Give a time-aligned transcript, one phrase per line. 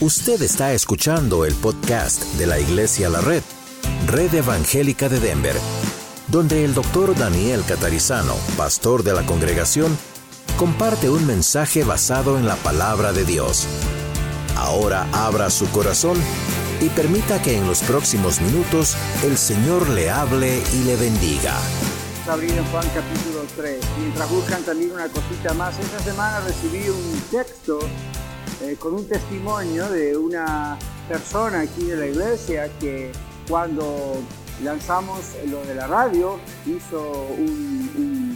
[0.00, 3.44] Usted está escuchando el podcast de la Iglesia La Red,
[4.08, 5.54] Red Evangélica de Denver,
[6.26, 9.96] donde el doctor Daniel Catarizano, pastor de la congregación,
[10.56, 13.68] comparte un mensaje basado en la palabra de Dios.
[14.56, 16.18] Ahora abra su corazón
[16.80, 21.56] y permita que en los próximos minutos el Señor le hable y le bendiga.
[22.28, 23.78] Abrir en Juan capítulo 3.
[24.00, 27.78] Mientras buscan también una cosita más, esta semana recibí un texto
[28.64, 33.12] eh, con un testimonio de una persona aquí de la iglesia que
[33.48, 34.14] cuando
[34.62, 37.28] lanzamos lo de la radio hizo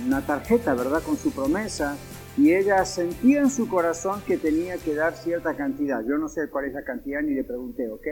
[0.06, 1.02] una tarjeta, ¿verdad?
[1.02, 1.96] Con su promesa
[2.36, 6.04] y ella sentía en su corazón que tenía que dar cierta cantidad.
[6.06, 8.06] Yo no sé cuál es la cantidad ni le pregunté, ¿ok?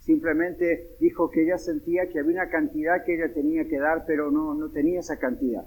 [0.00, 4.30] Simplemente dijo que ella sentía que había una cantidad que ella tenía que dar, pero
[4.30, 5.66] no, no tenía esa cantidad.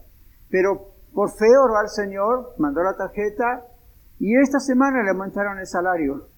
[0.50, 3.66] Pero por fe oró al Señor, mandó la tarjeta
[4.20, 6.30] y esta semana le aumentaron el salario.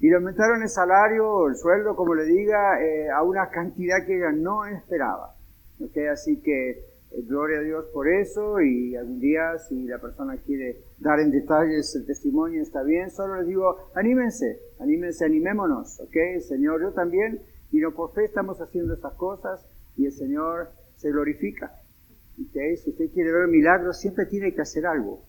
[0.00, 4.16] Y le aumentaron el salario, el sueldo, como le diga, eh, a una cantidad que
[4.16, 5.34] ella no esperaba.
[5.80, 6.06] ¿Okay?
[6.06, 6.70] Así que
[7.10, 11.30] eh, gloria a Dios por eso y algún día si la persona quiere dar en
[11.30, 16.40] detalles el testimonio está bien, solo les digo, anímense, anímense, animémonos, ¿ok?
[16.40, 17.40] Señor, yo también,
[17.72, 21.80] y no por fe estamos haciendo estas cosas y el Señor se glorifica.
[22.48, 22.76] ¿okay?
[22.76, 25.24] Si usted quiere ver milagros, siempre tiene que hacer algo.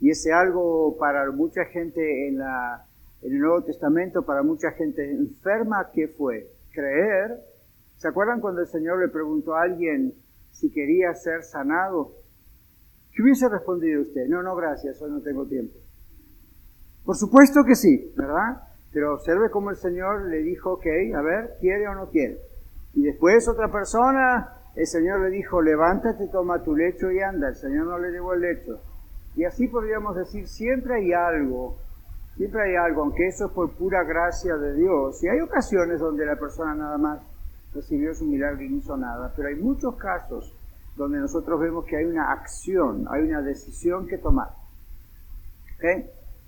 [0.00, 2.40] Y ese algo para mucha gente en,
[3.22, 6.50] el Nuevo Testamento, para mucha gente enferma, ¿qué fue?
[6.72, 7.40] Creer.
[7.96, 10.14] ¿Se acuerdan cuando el Señor le preguntó a alguien
[10.52, 12.12] si quería ser sanado?
[13.12, 14.28] ¿Qué hubiese respondido usted?
[14.28, 15.74] No, no, gracias, hoy no tengo tiempo.
[17.04, 18.62] Por supuesto que sí, ¿verdad?
[18.92, 22.38] Pero observe cómo el Señor le dijo, ok, a ver, ¿quiere o no quiere?
[22.94, 27.48] Y después otra persona, el Señor le dijo, levántate, toma tu lecho y anda.
[27.48, 28.80] El Señor no le llevó el lecho.
[29.38, 31.76] Y así podríamos decir, siempre hay algo,
[32.36, 35.22] siempre hay algo, aunque eso es por pura gracia de Dios.
[35.22, 37.20] Y hay ocasiones donde la persona nada más
[37.72, 40.52] recibió su milagro y no hizo nada, pero hay muchos casos
[40.96, 44.48] donde nosotros vemos que hay una acción, hay una decisión que tomar.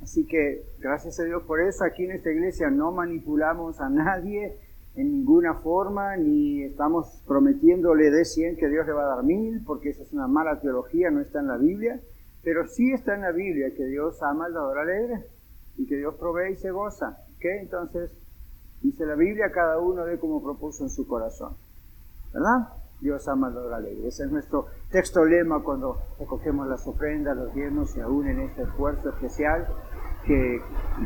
[0.03, 4.59] Así que gracias a Dios por eso, aquí en esta iglesia no manipulamos a nadie
[4.97, 9.62] en ninguna forma, ni estamos prometiéndole de 100 que Dios le va a dar mil,
[9.65, 12.00] porque esa es una mala teología, no está en la Biblia.
[12.43, 15.27] Pero sí está en la Biblia que Dios ama al dador alegre
[15.77, 17.19] y que Dios provee y se goza.
[17.39, 17.61] ¿Qué?
[17.61, 18.11] Entonces,
[18.83, 21.56] dice la Biblia, cada uno ve como propuso en su corazón.
[22.33, 22.69] ¿Verdad?
[23.01, 24.09] Dios ama al dador alegre.
[24.09, 28.62] Ese es nuestro texto lema cuando recogemos las ofrendas, los diezmos y aún en este
[28.62, 29.67] esfuerzo especial
[30.27, 30.61] que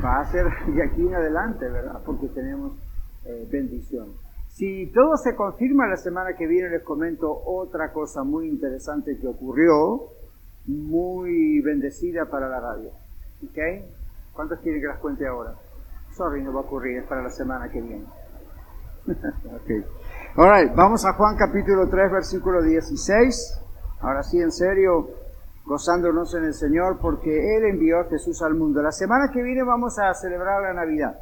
[0.04, 2.00] va a ser de aquí en adelante, ¿verdad?
[2.04, 2.72] Porque tenemos
[3.24, 4.12] eh, bendición.
[4.48, 9.26] Si todo se confirma la semana que viene, les comento otra cosa muy interesante que
[9.26, 10.10] ocurrió
[10.66, 12.90] muy bendecida para la radio.
[13.42, 13.58] ¿Ok?
[14.32, 15.54] ¿Cuántos quieren que las cuente ahora?
[16.12, 18.04] Sorry, no va a ocurrir, es para la semana que viene.
[19.06, 20.36] ok.
[20.36, 23.60] Alright, vamos a Juan capítulo 3, versículo 16.
[24.00, 25.10] Ahora sí, en serio,
[25.64, 28.82] gozándonos en el Señor porque Él envió a Jesús al mundo.
[28.82, 31.18] La semana que viene vamos a celebrar la Navidad.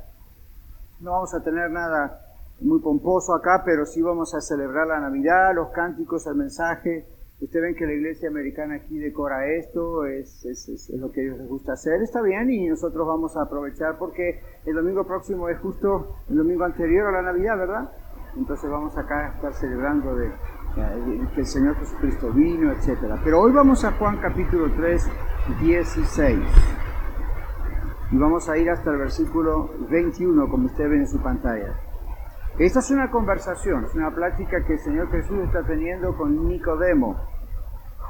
[1.00, 2.20] No vamos a tener nada
[2.60, 7.06] muy pomposo acá, pero sí vamos a celebrar la Navidad, los cánticos, el mensaje
[7.42, 11.24] Usted ven que la iglesia americana aquí decora esto, es, es, es, lo que a
[11.24, 15.48] ellos les gusta hacer, está bien y nosotros vamos a aprovechar porque el domingo próximo
[15.48, 17.92] es justo el domingo anterior a la Navidad, ¿verdad?
[18.36, 20.30] Entonces vamos acá a estar celebrando de,
[21.34, 23.18] que el Señor Jesucristo vino, etc.
[23.24, 25.04] Pero hoy vamos a Juan capítulo 3,
[25.60, 26.38] 16.
[28.12, 31.74] Y vamos a ir hasta el versículo 21, como usted ve en su pantalla.
[32.58, 37.31] Esta es una conversación, es una plática que el Señor Jesús está teniendo con Nicodemo.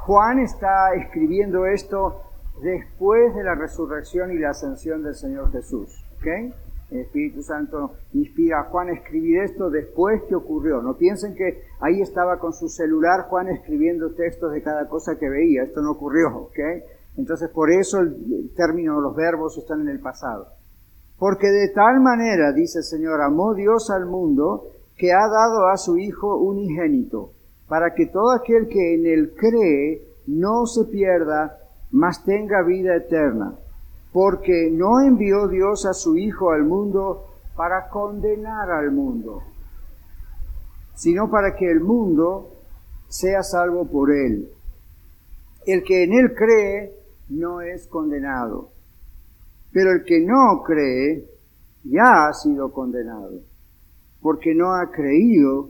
[0.05, 2.23] Juan está escribiendo esto
[2.61, 6.05] después de la resurrección y la ascensión del Señor Jesús.
[6.17, 6.53] ¿okay?
[6.91, 10.81] El Espíritu Santo inspira a Juan a escribir esto después que ocurrió.
[10.81, 15.29] No piensen que ahí estaba con su celular Juan escribiendo textos de cada cosa que
[15.29, 15.63] veía.
[15.63, 16.35] Esto no ocurrió.
[16.49, 16.83] ¿okay?
[17.15, 20.47] Entonces por eso el término los verbos están en el pasado.
[21.17, 24.67] Porque de tal manera, dice el Señor, amó Dios al mundo
[24.97, 27.32] que ha dado a su Hijo unigénito
[27.67, 31.59] para que todo aquel que en él cree no se pierda,
[31.91, 33.55] mas tenga vida eterna.
[34.11, 39.41] Porque no envió Dios a su Hijo al mundo para condenar al mundo,
[40.95, 42.51] sino para que el mundo
[43.07, 44.49] sea salvo por él.
[45.65, 46.93] El que en él cree
[47.29, 48.69] no es condenado,
[49.71, 51.25] pero el que no cree
[51.83, 53.41] ya ha sido condenado,
[54.21, 55.69] porque no ha creído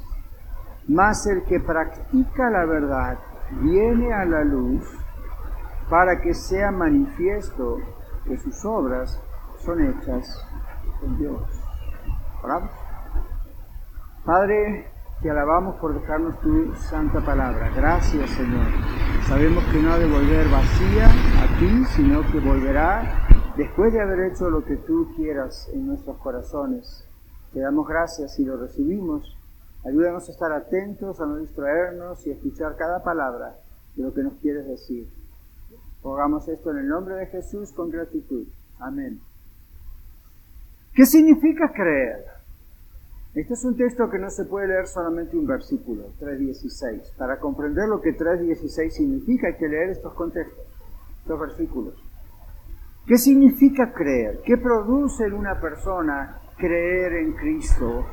[0.87, 3.19] Mas el que practica la verdad
[3.61, 4.83] viene a la luz
[5.89, 7.77] para que sea manifiesto
[8.25, 9.21] que sus obras
[9.59, 10.45] son hechas
[11.03, 11.41] en Dios.
[14.25, 14.87] Padre,
[15.21, 17.69] te alabamos por dejarnos tu santa palabra.
[17.75, 18.65] Gracias, Señor.
[19.27, 24.31] Sabemos que no ha de volver vacía a ti, sino que volverá después de haber
[24.31, 27.07] hecho lo que tú quieras en nuestros corazones.
[27.53, 29.37] Te damos gracias y lo recibimos.
[29.83, 33.55] Ayúdanos a estar atentos, a no distraernos y a escuchar cada palabra
[33.95, 35.07] de lo que nos quieres decir.
[36.01, 38.47] Pongamos esto en el nombre de Jesús con gratitud.
[38.79, 39.19] Amén.
[40.93, 42.25] ¿Qué significa creer?
[43.33, 47.15] Este es un texto que no se puede leer solamente un versículo, 3.16.
[47.15, 50.65] Para comprender lo que 3.16 significa hay que leer estos contextos,
[51.21, 51.93] estos versículos.
[53.07, 54.41] ¿Qué significa creer?
[54.45, 58.05] ¿Qué produce en una persona creer en Cristo?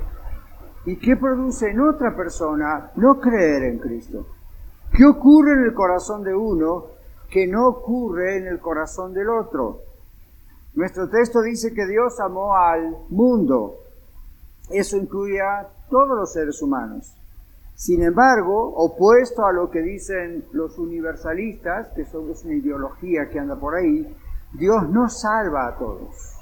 [0.88, 4.26] ¿Y qué produce en otra persona no creer en Cristo?
[4.92, 6.86] ¿Qué ocurre en el corazón de uno
[7.30, 9.80] que no ocurre en el corazón del otro?
[10.74, 13.80] Nuestro texto dice que Dios amó al mundo
[14.70, 17.14] eso incluye a todos los seres humanos.
[17.74, 23.56] Sin embargo, opuesto a lo que dicen los universalistas, que son, una ideología que anda
[23.56, 24.14] por ahí,
[24.52, 26.37] Dios no salva a todos.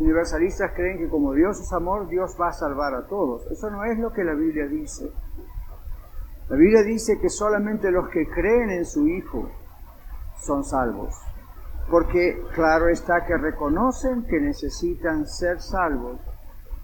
[0.00, 3.46] Universalistas creen que como Dios es amor, Dios va a salvar a todos.
[3.50, 5.12] Eso no es lo que la Biblia dice.
[6.48, 9.50] La Biblia dice que solamente los que creen en su Hijo
[10.40, 11.14] son salvos.
[11.90, 16.18] Porque claro está que reconocen que necesitan ser salvos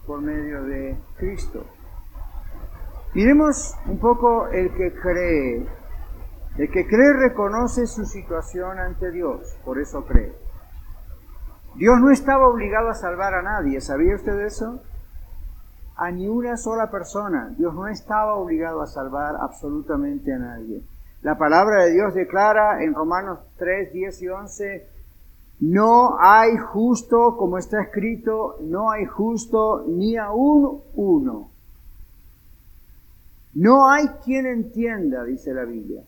[0.06, 1.64] por medio de Cristo.
[3.14, 5.66] Miremos un poco el que cree.
[6.58, 10.45] El que cree reconoce su situación ante Dios, por eso cree.
[11.76, 14.80] Dios no estaba obligado a salvar a nadie, ¿sabía usted eso?
[15.96, 17.54] A ni una sola persona.
[17.58, 20.82] Dios no estaba obligado a salvar absolutamente a nadie.
[21.20, 24.88] La palabra de Dios declara en Romanos 3, 10 y 11,
[25.60, 31.50] no hay justo, como está escrito, no hay justo ni aún uno.
[33.52, 36.02] No hay quien entienda, dice la Biblia.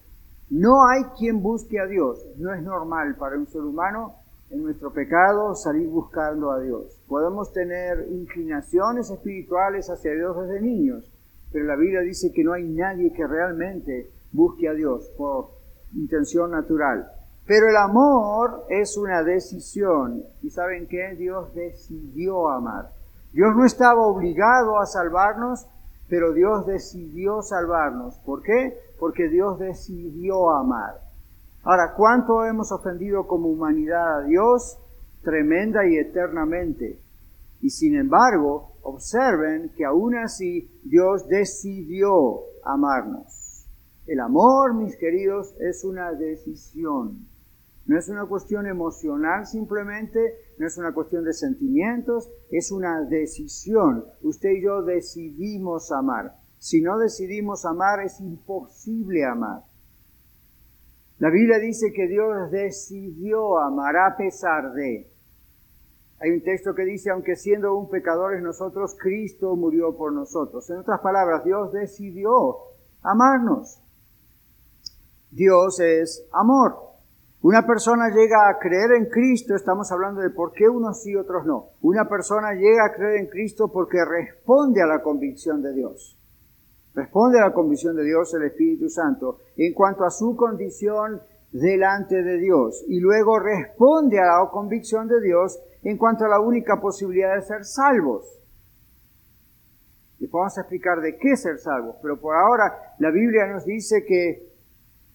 [0.50, 2.24] No hay quien busque a Dios.
[2.38, 4.14] No es normal para un ser humano
[4.50, 7.00] en nuestro pecado salir buscando a Dios.
[7.06, 11.10] Podemos tener inclinaciones espirituales hacia Dios desde niños,
[11.52, 15.50] pero la Biblia dice que no hay nadie que realmente busque a Dios por
[15.94, 17.10] intención natural.
[17.46, 20.22] Pero el amor es una decisión.
[20.42, 21.14] ¿Y saben qué?
[21.16, 22.90] Dios decidió amar.
[23.32, 25.66] Dios no estaba obligado a salvarnos,
[26.08, 28.18] pero Dios decidió salvarnos.
[28.18, 28.78] ¿Por qué?
[28.98, 31.07] Porque Dios decidió amar.
[31.70, 34.80] Ahora, ¿cuánto hemos ofendido como humanidad a Dios?
[35.22, 36.98] Tremenda y eternamente.
[37.60, 43.68] Y sin embargo, observen que aún así Dios decidió amarnos.
[44.06, 47.28] El amor, mis queridos, es una decisión.
[47.84, 50.20] No es una cuestión emocional simplemente,
[50.56, 54.06] no es una cuestión de sentimientos, es una decisión.
[54.22, 56.34] Usted y yo decidimos amar.
[56.58, 59.67] Si no decidimos amar, es imposible amar.
[61.18, 65.10] La Biblia dice que Dios decidió amar a pesar de.
[66.20, 70.68] Hay un texto que dice, aunque siendo un pecadores nosotros, Cristo murió por nosotros.
[70.70, 72.58] En otras palabras, Dios decidió
[73.02, 73.80] amarnos.
[75.30, 76.76] Dios es amor.
[77.40, 81.46] Una persona llega a creer en Cristo, estamos hablando de por qué unos sí, otros
[81.46, 81.70] no.
[81.82, 86.17] Una persona llega a creer en Cristo porque responde a la convicción de Dios.
[86.98, 92.24] Responde a la convicción de Dios el Espíritu Santo en cuanto a su condición delante
[92.24, 92.84] de Dios.
[92.88, 97.42] Y luego responde a la convicción de Dios en cuanto a la única posibilidad de
[97.42, 98.42] ser salvos.
[100.18, 104.04] Y vamos a explicar de qué ser salvos, pero por ahora la Biblia nos dice
[104.04, 104.52] que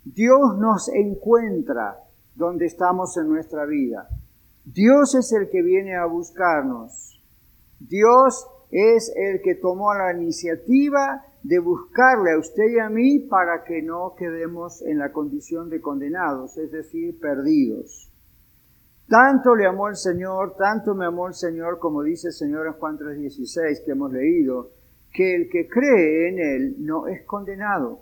[0.06, 2.00] Dios nos encuentra
[2.34, 4.08] donde estamos en nuestra vida.
[4.64, 7.22] Dios es el que viene a buscarnos.
[7.82, 13.64] Dios es el que tomó la iniciativa de buscarle a usted y a mí para
[13.66, 18.10] que no quedemos en la condición de condenados, es decir, perdidos.
[19.10, 22.74] Tanto le amó el Señor, tanto me amó el Señor, como dice el Señor en
[22.74, 24.72] Juan 3:16 que hemos leído,
[25.14, 28.00] que el que cree en Él no es condenado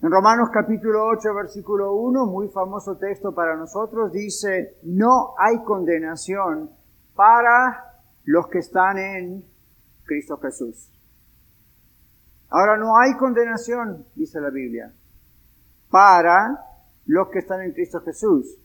[0.00, 6.70] En Romanos capítulo 8, versículo 1, muy famoso texto para nosotros, dice, no hay condenación
[7.14, 9.44] para los que están en
[10.04, 10.93] Cristo Jesús.
[12.56, 14.94] Ahora no hay condenación, dice la Biblia,
[15.90, 16.56] para
[17.04, 18.60] los que están en Cristo Jesús.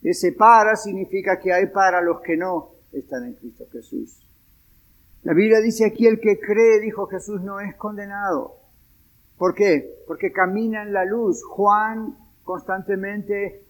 [0.00, 4.24] Ese para significa que hay para los que no están en Cristo Jesús.
[5.24, 8.58] La Biblia dice aquí, el que cree, dijo Jesús, no es condenado.
[9.36, 9.92] ¿Por qué?
[10.06, 11.42] Porque camina en la luz.
[11.42, 13.64] Juan constantemente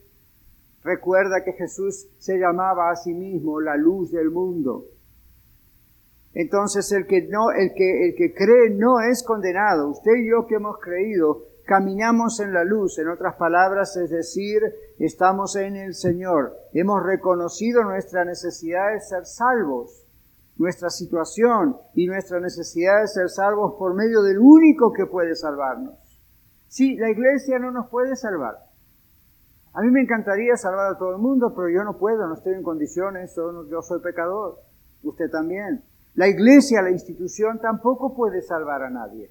[0.84, 4.84] recuerda que Jesús se llamaba a sí mismo la luz del mundo.
[6.34, 9.90] Entonces el que no, el que, el que cree no es condenado.
[9.90, 14.62] Usted y yo que hemos creído, caminamos en la luz, en otras palabras, es decir,
[14.98, 16.56] estamos en el Señor.
[16.72, 20.06] Hemos reconocido nuestra necesidad de ser salvos,
[20.56, 25.94] nuestra situación y nuestra necesidad de ser salvos por medio del único que puede salvarnos.
[26.68, 28.56] Sí, la iglesia no nos puede salvar.
[29.74, 32.54] A mí me encantaría salvar a todo el mundo, pero yo no puedo, no estoy
[32.54, 34.58] en condiciones, yo soy pecador,
[35.02, 35.82] usted también.
[36.14, 39.31] La iglesia, la institución, tampoco puede salvar a nadie.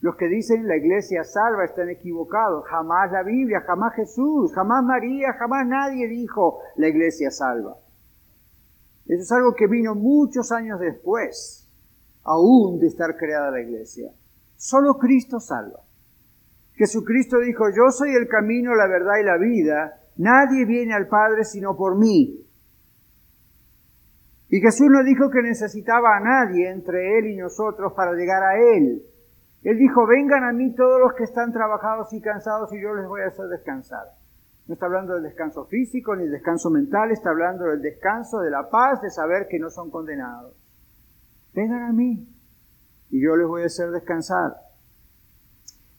[0.00, 2.66] Los que dicen la iglesia salva están equivocados.
[2.66, 7.78] Jamás la Biblia, jamás Jesús, jamás María, jamás nadie dijo la iglesia salva.
[9.06, 11.70] Eso es algo que vino muchos años después,
[12.22, 14.12] aún de estar creada la iglesia.
[14.56, 15.80] Solo Cristo salva.
[16.74, 20.00] Jesucristo dijo, yo soy el camino, la verdad y la vida.
[20.16, 22.43] Nadie viene al Padre sino por mí.
[24.54, 28.56] Y Jesús no dijo que necesitaba a nadie entre Él y nosotros para llegar a
[28.56, 29.02] Él.
[29.64, 33.08] Él dijo, vengan a mí todos los que están trabajados y cansados y yo les
[33.08, 34.12] voy a hacer descansar.
[34.68, 38.50] No está hablando del descanso físico ni del descanso mental, está hablando del descanso, de
[38.50, 40.54] la paz, de saber que no son condenados.
[41.52, 42.24] Vengan a mí
[43.10, 44.54] y yo les voy a hacer descansar.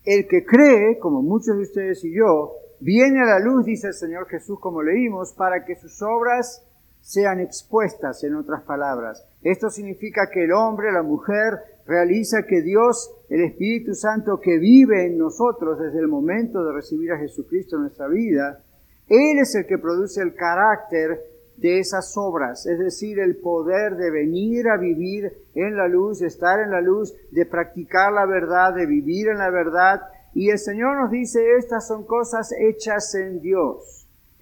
[0.06, 3.96] El que cree, como muchos de ustedes y yo, viene a la luz, dice el
[3.96, 6.65] Señor Jesús, como leímos, para que sus obras
[7.06, 9.28] sean expuestas, en otras palabras.
[9.44, 11.54] Esto significa que el hombre, la mujer,
[11.86, 17.12] realiza que Dios, el Espíritu Santo que vive en nosotros desde el momento de recibir
[17.12, 18.64] a Jesucristo en nuestra vida,
[19.08, 21.22] Él es el que produce el carácter
[21.58, 26.28] de esas obras, es decir, el poder de venir a vivir en la luz, de
[26.28, 30.02] estar en la luz, de practicar la verdad, de vivir en la verdad.
[30.34, 33.95] Y el Señor nos dice, estas son cosas hechas en Dios.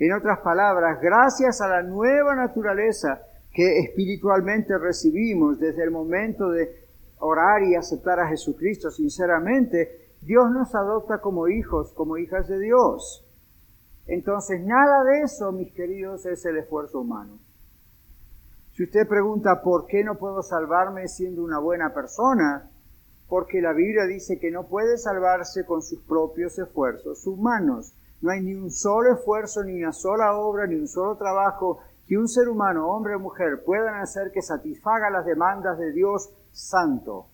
[0.05, 3.21] En otras palabras, gracias a la nueva naturaleza
[3.53, 10.75] que espiritualmente recibimos desde el momento de orar y aceptar a Jesucristo sinceramente, Dios nos
[10.75, 13.25] adopta como hijos, como hijas de Dios.
[14.05, 17.39] Entonces, nada de eso, mis queridos, es el esfuerzo humano.
[18.73, 22.69] Si usted pregunta por qué no puedo salvarme siendo una buena persona,
[23.29, 27.95] porque la Biblia dice que no puede salvarse con sus propios esfuerzos humanos.
[28.23, 32.17] No hay ni un solo esfuerzo, ni una sola obra, ni un solo trabajo que
[32.17, 37.27] un ser humano, hombre o mujer, puedan hacer que satisfaga las demandas de Dios santo.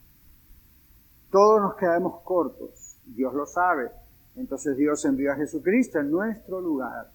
[1.30, 3.92] Todos nos quedamos cortos, Dios lo sabe.
[4.36, 7.12] Entonces Dios envió a Jesucristo en nuestro lugar.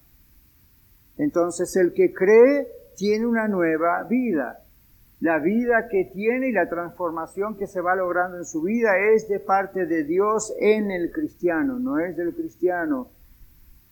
[1.17, 4.63] Entonces el que cree tiene una nueva vida.
[5.19, 9.27] La vida que tiene y la transformación que se va logrando en su vida es
[9.27, 13.09] de parte de Dios en el cristiano, no es del cristiano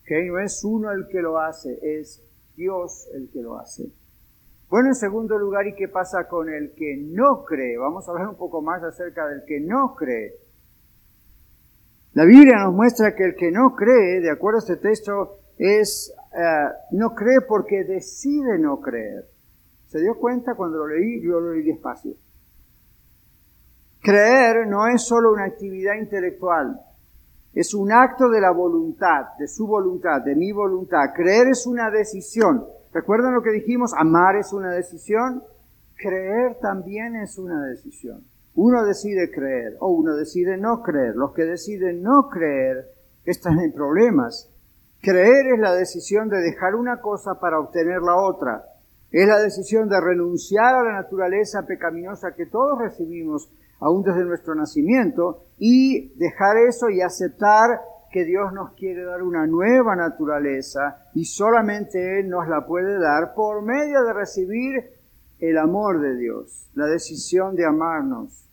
[0.09, 2.23] no es uno el que lo hace, es
[2.55, 3.91] Dios el que lo hace.
[4.69, 7.77] Bueno, en segundo lugar, ¿y qué pasa con el que no cree?
[7.77, 10.33] Vamos a hablar un poco más acerca del que no cree.
[12.13, 16.13] La Biblia nos muestra que el que no cree, de acuerdo a este texto, es
[16.35, 19.29] eh, no cree porque decide no creer.
[19.87, 21.21] ¿Se dio cuenta cuando lo leí?
[21.21, 22.15] Yo lo leí despacio.
[24.01, 26.81] Creer no es solo una actividad intelectual,
[27.53, 31.13] es un acto de la voluntad, de su voluntad, de mi voluntad.
[31.15, 32.65] Creer es una decisión.
[32.91, 33.93] ¿Recuerdan lo que dijimos?
[33.95, 35.43] Amar es una decisión.
[35.95, 38.23] Creer también es una decisión.
[38.55, 41.15] Uno decide creer o uno decide no creer.
[41.15, 42.87] Los que deciden no creer
[43.25, 44.49] están en problemas.
[45.01, 48.63] Creer es la decisión de dejar una cosa para obtener la otra.
[49.11, 53.51] Es la decisión de renunciar a la naturaleza pecaminosa que todos recibimos
[53.83, 59.47] aún desde nuestro nacimiento, y dejar eso y aceptar que Dios nos quiere dar una
[59.47, 64.91] nueva naturaleza y solamente Él nos la puede dar por medio de recibir
[65.39, 68.49] el amor de Dios, la decisión de amarnos,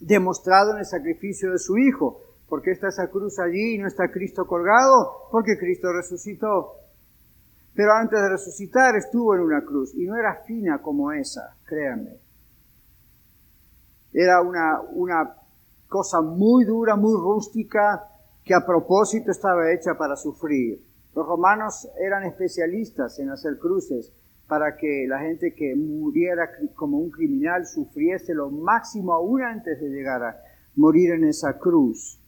[0.00, 2.22] demostrado en el sacrificio de su Hijo.
[2.48, 5.28] ¿Por qué está esa cruz allí y no está Cristo colgado?
[5.30, 6.72] Porque Cristo resucitó.
[7.74, 12.29] Pero antes de resucitar estuvo en una cruz y no era fina como esa, créanme.
[14.12, 15.36] Era una, una
[15.88, 18.08] cosa muy dura, muy rústica,
[18.44, 20.82] que a propósito estaba hecha para sufrir.
[21.14, 24.12] Los romanos eran especialistas en hacer cruces
[24.46, 29.88] para que la gente que muriera como un criminal sufriese lo máximo aún antes de
[29.88, 30.40] llegar a
[30.74, 32.20] morir en esa cruz.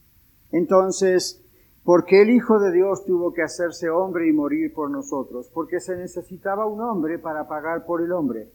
[0.51, 1.43] Entonces,
[1.83, 5.49] ¿por qué el Hijo de Dios tuvo que hacerse hombre y morir por nosotros?
[5.53, 8.49] Porque se necesitaba un hombre para pagar por el hombre.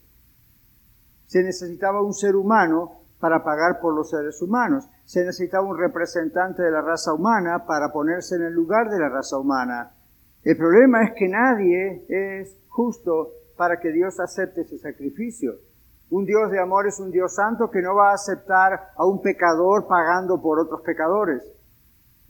[1.27, 4.89] Se necesitaba un ser humano para pagar por los seres humanos.
[5.05, 9.09] Se necesitaba un representante de la raza humana para ponerse en el lugar de la
[9.09, 9.93] raza humana.
[10.45, 15.57] El problema es que nadie es justo para que Dios acepte ese sacrificio.
[16.11, 19.21] Un Dios de amor es un Dios santo que no va a aceptar a un
[19.21, 21.43] pecador pagando por otros pecadores.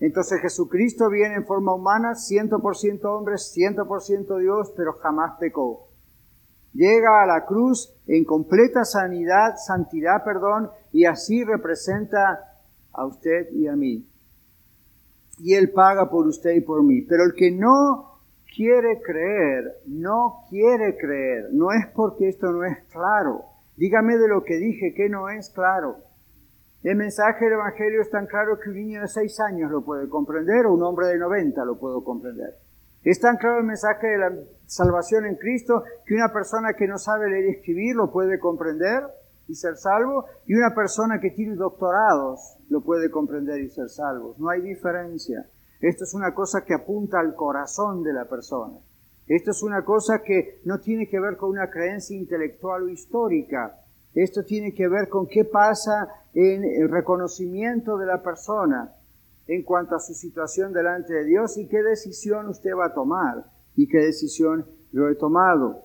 [0.00, 5.88] Entonces Jesucristo viene en forma humana, 100% hombre, 100% Dios, pero jamás pecó.
[6.78, 12.54] Llega a la cruz en completa sanidad, santidad, perdón, y así representa
[12.92, 14.08] a usted y a mí.
[15.40, 17.02] Y Él paga por usted y por mí.
[17.02, 18.20] Pero el que no
[18.54, 23.42] quiere creer, no quiere creer, no es porque esto no es claro.
[23.76, 25.97] Dígame de lo que dije que no es claro.
[26.85, 30.08] El mensaje del Evangelio es tan claro que un niño de seis años lo puede
[30.08, 32.68] comprender o un hombre de 90 lo puede comprender.
[33.09, 34.31] Es tan claro el mensaje de la
[34.67, 39.03] salvación en Cristo que una persona que no sabe leer y escribir lo puede comprender
[39.47, 44.35] y ser salvo, y una persona que tiene doctorados lo puede comprender y ser salvo.
[44.37, 45.49] No hay diferencia.
[45.81, 48.75] Esto es una cosa que apunta al corazón de la persona.
[49.27, 53.75] Esto es una cosa que no tiene que ver con una creencia intelectual o histórica.
[54.12, 58.93] Esto tiene que ver con qué pasa en el reconocimiento de la persona
[59.49, 63.45] en cuanto a su situación delante de Dios y qué decisión usted va a tomar
[63.75, 65.83] y qué decisión yo he tomado.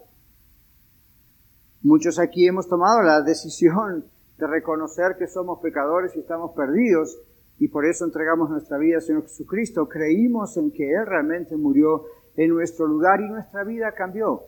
[1.82, 4.06] Muchos aquí hemos tomado la decisión
[4.38, 7.18] de reconocer que somos pecadores y estamos perdidos
[7.58, 9.88] y por eso entregamos nuestra vida al Señor Jesucristo.
[9.88, 12.04] Creímos en que Él realmente murió
[12.36, 14.44] en nuestro lugar y nuestra vida cambió.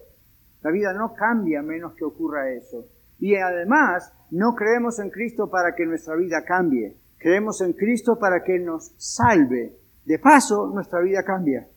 [0.62, 2.88] La vida no cambia menos que ocurra eso.
[3.20, 6.98] Y además, no creemos en Cristo para que nuestra vida cambie.
[7.26, 9.76] Creemos en Cristo para que nos salve.
[10.06, 11.68] De paso, nuestra vida cambia.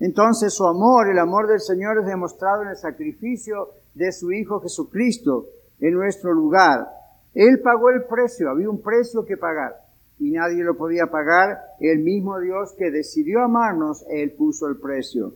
[0.00, 4.58] Entonces su amor, el amor del Señor es demostrado en el sacrificio de su Hijo
[4.60, 5.46] Jesucristo
[5.78, 6.88] en nuestro lugar.
[7.32, 9.76] Él pagó el precio, había un precio que pagar
[10.18, 11.56] y nadie lo podía pagar.
[11.78, 15.34] El mismo Dios que decidió amarnos, Él puso el precio.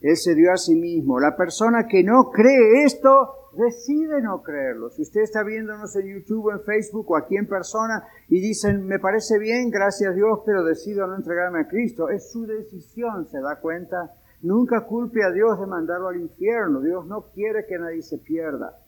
[0.00, 1.18] Él se dio a sí mismo.
[1.18, 4.90] La persona que no cree esto decide no creerlo.
[4.90, 8.98] Si usted está viéndonos en YouTube, en Facebook o aquí en persona y dicen, me
[8.98, 13.40] parece bien, gracias a Dios, pero decido no entregarme a Cristo, es su decisión, ¿se
[13.40, 14.12] da cuenta?
[14.42, 16.80] Nunca culpe a Dios de mandarlo al infierno.
[16.80, 18.78] Dios no quiere que nadie se pierda.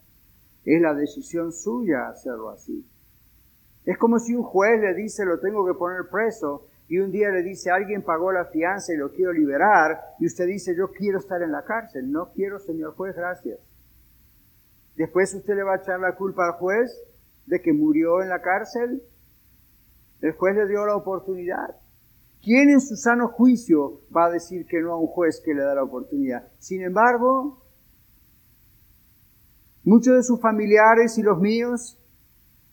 [0.64, 2.86] Es la decisión suya hacerlo así.
[3.86, 7.30] Es como si un juez le dice, lo tengo que poner preso, y un día
[7.30, 11.18] le dice, alguien pagó la fianza y lo quiero liberar, y usted dice, yo quiero
[11.18, 12.10] estar en la cárcel.
[12.10, 13.58] No quiero, señor juez, gracias.
[14.96, 16.90] Después usted le va a echar la culpa al juez
[17.46, 19.02] de que murió en la cárcel.
[20.20, 21.76] El juez le dio la oportunidad.
[22.42, 25.62] ¿Quién en su sano juicio va a decir que no a un juez que le
[25.62, 26.48] da la oportunidad?
[26.58, 27.62] Sin embargo,
[29.82, 31.98] muchos de sus familiares y los míos,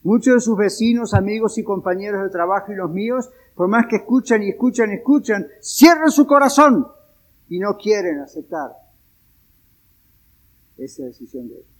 [0.01, 3.97] muchos de sus vecinos, amigos y compañeros de trabajo y los míos, por más que
[3.97, 6.87] escuchan y escuchan y escuchan, cierran su corazón
[7.49, 8.71] y no quieren aceptar
[10.77, 11.72] esa decisión de ellos.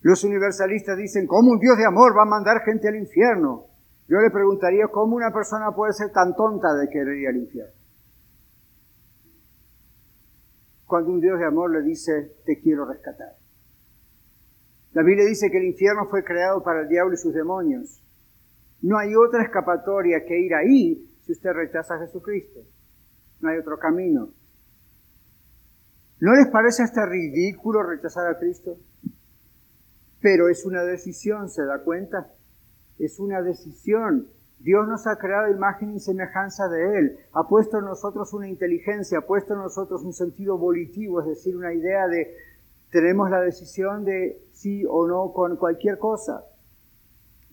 [0.00, 3.66] Los universalistas dicen, ¿cómo un Dios de amor va a mandar gente al infierno?
[4.08, 7.72] Yo le preguntaría, ¿cómo una persona puede ser tan tonta de querer ir al infierno?
[10.86, 13.36] Cuando un Dios de amor le dice, te quiero rescatar.
[14.92, 18.02] La Biblia dice que el infierno fue creado para el diablo y sus demonios.
[18.80, 22.60] No hay otra escapatoria que ir ahí si usted rechaza a Jesucristo.
[23.40, 24.30] No hay otro camino.
[26.20, 28.78] ¿No les parece hasta ridículo rechazar a Cristo?
[30.20, 32.32] Pero es una decisión, ¿se da cuenta?
[32.98, 34.28] Es una decisión.
[34.58, 37.18] Dios nos ha creado imagen y semejanza de Él.
[37.32, 41.56] Ha puesto en nosotros una inteligencia, ha puesto en nosotros un sentido volitivo, es decir,
[41.56, 42.34] una idea de
[42.90, 46.44] tenemos la decisión de sí o no con cualquier cosa.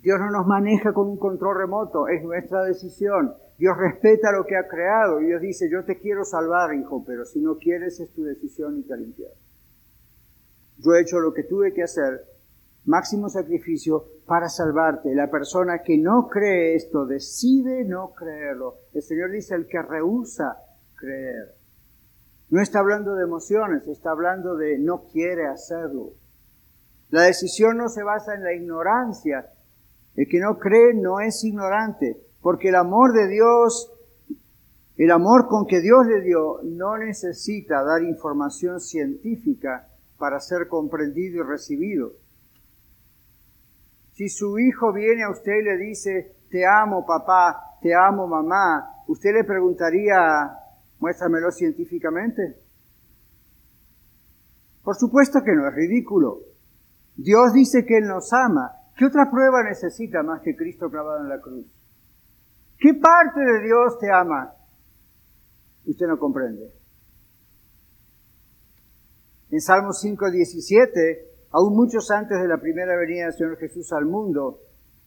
[0.02, 3.34] Dios no nos maneja con un control remoto, es nuestra decisión.
[3.58, 7.40] Dios respeta lo que ha creado Dios dice, yo te quiero salvar, hijo, pero si
[7.40, 9.32] no quieres es tu decisión y te limpiar.
[10.78, 12.35] Yo he hecho lo que tuve que hacer
[12.86, 15.14] máximo sacrificio para salvarte.
[15.14, 18.76] La persona que no cree esto decide no creerlo.
[18.94, 20.58] El Señor dice el que rehúsa
[20.96, 21.56] creer.
[22.50, 26.14] No está hablando de emociones, está hablando de no quiere hacerlo.
[27.10, 29.52] La decisión no se basa en la ignorancia.
[30.16, 33.92] El que no cree no es ignorante, Porque el amor de Dios,
[34.98, 41.44] el amor con que Dios le dio, no necesita dar información científica para ser comprendido
[41.44, 42.14] y recibido.
[44.16, 49.04] Si su hijo viene a usted y le dice, te amo papá, te amo mamá,
[49.08, 50.16] usted le preguntaría,
[51.00, 52.58] muéstramelo científicamente.
[54.82, 56.40] Por supuesto que no, es ridículo.
[57.18, 58.72] Dios dice que Él nos ama.
[58.96, 61.66] ¿Qué otra prueba necesita más que Cristo clavado en la cruz?
[62.78, 64.54] ¿Qué parte de Dios te ama?
[65.86, 66.72] Usted no comprende.
[69.52, 74.06] En Salmos 5, 17, aún muchos antes de la primera venida del Señor Jesús al
[74.06, 74.60] mundo,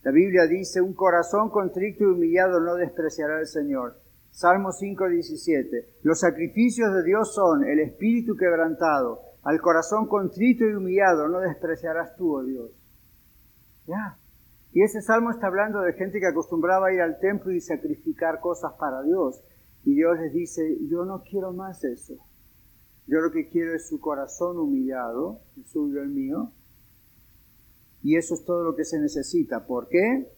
[0.02, 4.00] la Biblia dice, un corazón contrito y humillado no despreciará al Señor.
[4.30, 5.88] Salmo 5, 17.
[6.04, 12.16] Los sacrificios de Dios son el espíritu quebrantado, al corazón contrito y humillado no despreciarás
[12.16, 12.70] tú, oh Dios.
[13.86, 14.16] Ya.
[14.72, 18.40] Y ese salmo está hablando de gente que acostumbraba a ir al templo y sacrificar
[18.40, 19.42] cosas para Dios.
[19.84, 22.14] Y Dios les dice, yo no quiero más eso.
[23.08, 26.52] Yo lo que quiero es su corazón humillado, el suyo, el mío.
[28.02, 29.66] Y eso es todo lo que se necesita.
[29.66, 30.30] ¿Por qué?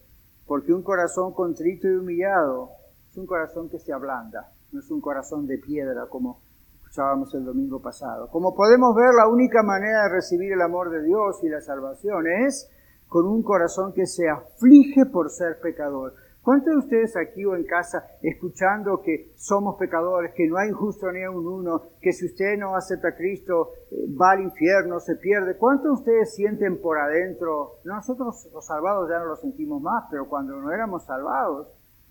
[0.47, 2.69] Porque un corazón contrito y humillado
[3.09, 6.41] es un corazón que se ablanda, no es un corazón de piedra como
[6.75, 8.29] escuchábamos el domingo pasado.
[8.29, 12.25] Como podemos ver, la única manera de recibir el amor de Dios y la salvación
[12.47, 12.69] es
[13.07, 16.13] con un corazón que se aflige por ser pecador.
[16.41, 21.11] ¿Cuántos de ustedes aquí o en casa escuchando que somos pecadores, que no hay justo
[21.11, 25.17] ni un uno, que si usted no acepta a Cristo eh, va al infierno, se
[25.17, 25.55] pierde?
[25.57, 27.79] ¿Cuántos de ustedes sienten por adentro?
[27.83, 31.67] Nosotros los salvados ya no lo sentimos más, pero cuando no éramos salvados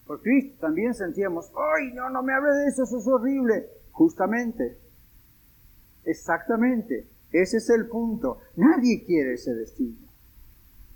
[0.06, 3.68] por Cristo también sentíamos, ¡ay, no, no me hable de eso, eso es horrible!
[3.90, 4.78] Justamente,
[6.04, 8.38] exactamente, ese es el punto.
[8.54, 10.08] Nadie quiere ese destino.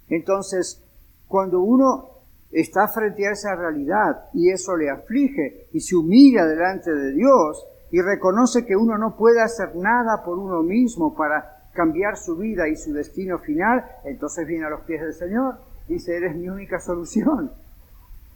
[0.09, 0.85] Entonces,
[1.27, 2.14] cuando uno
[2.55, 7.67] está frente a esa realidad y eso le aflige y se humilla delante de Dios
[7.91, 12.69] y reconoce que uno no puede hacer nada por uno mismo para cambiar su vida
[12.69, 15.57] y su destino final, entonces viene a los pies del Señor.
[15.89, 17.51] Dice, eres mi única solución.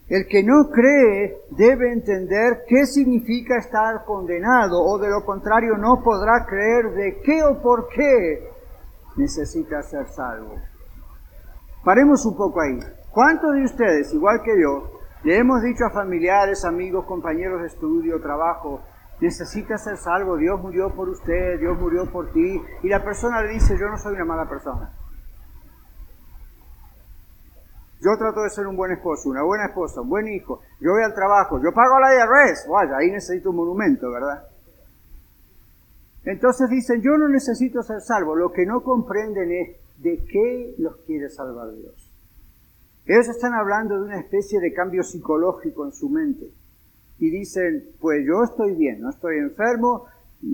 [0.09, 6.03] El que no cree debe entender qué significa estar condenado o de lo contrario no
[6.03, 8.49] podrá creer de qué o por qué
[9.17, 10.55] necesita ser salvo.
[11.85, 12.79] Paremos un poco ahí.
[13.19, 14.93] ¿Cuántos de ustedes, igual que yo,
[15.25, 18.81] le hemos dicho a familiares, amigos, compañeros de estudio, trabajo,
[19.21, 23.55] necesita ser salvo, Dios murió por usted, Dios murió por ti, y la persona le
[23.55, 24.93] dice, yo no soy una mala persona.
[28.01, 30.61] Yo trato de ser un buen esposo, una buena esposa, un buen hijo.
[30.79, 32.69] Yo voy al trabajo, yo pago la IRS.
[32.71, 34.45] Vaya, ahí necesito un monumento, ¿verdad?
[36.23, 38.37] Entonces dicen, yo no necesito ser salvo.
[38.37, 42.08] Lo que no comprenden es de qué los quiere salvar Dios.
[43.09, 46.53] Ellos están hablando de una especie de cambio psicológico en su mente.
[47.19, 50.05] Y dicen, pues yo estoy bien, no estoy enfermo,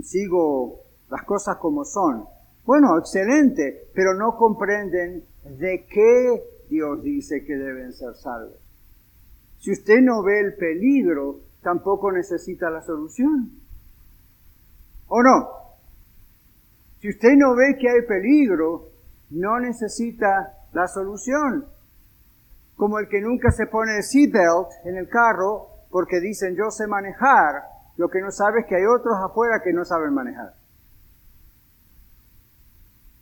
[0.04, 2.24] sigo las cosas como son.
[2.64, 5.24] Bueno, excelente, pero no comprenden
[5.58, 8.56] de qué Dios dice que deben ser salvos.
[9.58, 13.50] Si usted no ve el peligro, tampoco necesita la solución.
[15.08, 15.48] ¿O no?
[17.00, 18.90] Si usted no ve que hay peligro,
[19.30, 21.73] no necesita la solución.
[22.76, 26.86] Como el que nunca se pone el seatbelt en el carro porque dicen yo sé
[26.86, 27.62] manejar,
[27.96, 30.54] lo que no sabe es que hay otros afuera que no saben manejar.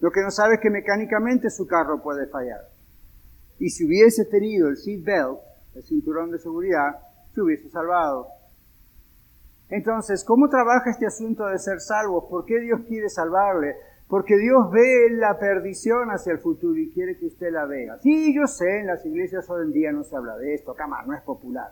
[0.00, 2.62] Lo que no sabe es que mecánicamente su carro puede fallar.
[3.58, 5.38] Y si hubiese tenido el seat belt,
[5.74, 6.98] el cinturón de seguridad,
[7.32, 8.26] se hubiese salvado.
[9.68, 12.28] Entonces, ¿cómo trabaja este asunto de ser salvo?
[12.28, 13.76] ¿Por qué Dios quiere salvarle?
[14.12, 17.96] Porque Dios ve la perdición hacia el futuro y quiere que usted la vea.
[18.00, 21.02] Sí, yo sé, en las iglesias hoy en día no se habla de esto, cama,
[21.06, 21.70] no es popular.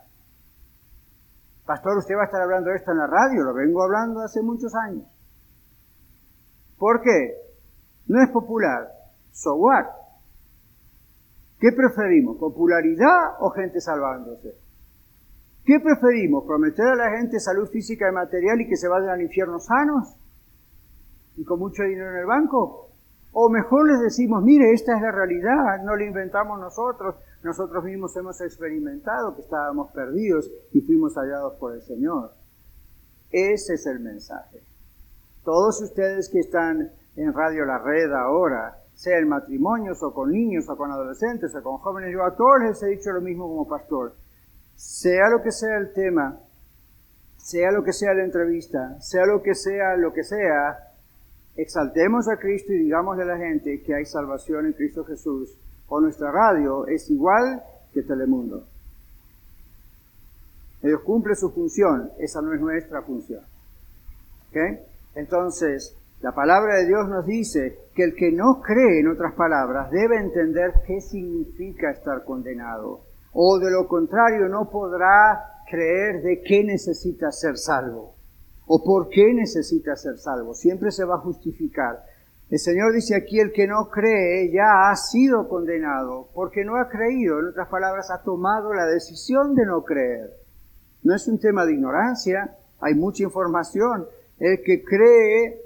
[1.67, 4.41] Pastor, usted va a estar hablando de esto en la radio, lo vengo hablando hace
[4.41, 5.05] muchos años.
[6.79, 7.35] ¿Por qué?
[8.07, 8.89] No es popular.
[9.33, 9.85] So what?
[11.59, 12.39] ¿Qué preferimos?
[12.39, 14.55] ¿Popularidad o gente salvándose?
[15.67, 16.45] ¿Qué preferimos?
[16.47, 20.17] ¿Prometer a la gente salud física y material y que se vayan al infierno sanos?
[21.41, 22.91] ¿Y con mucho dinero en el banco?
[23.33, 28.15] O mejor les decimos, mire, esta es la realidad, no la inventamos nosotros, nosotros mismos
[28.19, 32.35] hemos experimentado que estábamos perdidos y fuimos hallados por el Señor.
[33.31, 34.63] Ese es el mensaje.
[35.43, 40.69] Todos ustedes que están en Radio La Red ahora, sea en matrimonios o con niños
[40.69, 42.13] o con adolescentes o con jóvenes.
[42.13, 44.13] Yo a todos les he dicho lo mismo como pastor.
[44.75, 46.39] Sea lo que sea el tema,
[47.39, 50.90] sea lo que sea la entrevista, sea lo que sea lo que sea,
[51.63, 55.57] exaltemos a Cristo y digámosle a la gente que hay salvación en Cristo Jesús.
[55.89, 58.65] O nuestra radio es igual que Telemundo.
[60.83, 63.43] Dios cumple su función, esa no es nuestra función.
[65.15, 69.91] Entonces, la palabra de Dios nos dice que el que no cree, en otras palabras,
[69.91, 73.01] debe entender qué significa estar condenado.
[73.33, 78.15] O de lo contrario, no podrá creer de qué necesita ser salvo.
[78.73, 80.55] O por qué necesita ser salvo.
[80.55, 82.05] Siempre se va a justificar.
[82.49, 86.89] El Señor dice aquí, el que no cree ya ha sido condenado, porque no ha
[86.89, 90.37] creído, en otras palabras, ha tomado la decisión de no creer.
[91.03, 94.07] No es un tema de ignorancia, hay mucha información.
[94.39, 95.63] El que cree,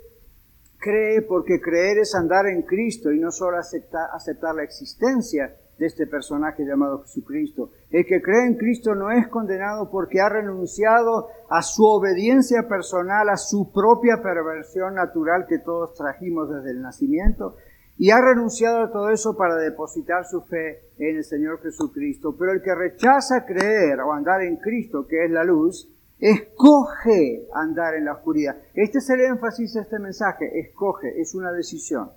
[0.78, 5.84] cree porque creer es andar en Cristo y no solo aceptar, aceptar la existencia de
[5.84, 7.70] este personaje llamado Jesucristo.
[7.94, 13.28] El que cree en Cristo no es condenado porque ha renunciado a su obediencia personal,
[13.28, 17.54] a su propia perversión natural que todos trajimos desde el nacimiento,
[17.96, 22.34] y ha renunciado a todo eso para depositar su fe en el Señor Jesucristo.
[22.36, 27.94] Pero el que rechaza creer o andar en Cristo, que es la luz, escoge andar
[27.94, 28.56] en la oscuridad.
[28.74, 32.10] Este es el énfasis de este mensaje, escoge, es una decisión.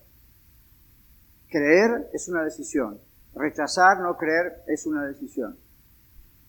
[1.52, 3.00] Creer es una decisión.
[3.36, 5.67] Rechazar, no creer, es una decisión.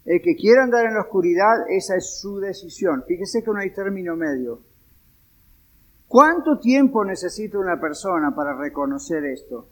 [0.04, 3.04] El que quiera andar en la oscuridad, esa es su decisión.
[3.06, 4.60] Fíjese que no hay término medio.
[6.06, 9.68] ¿Cuánto tiempo necesita una persona para reconocer esto?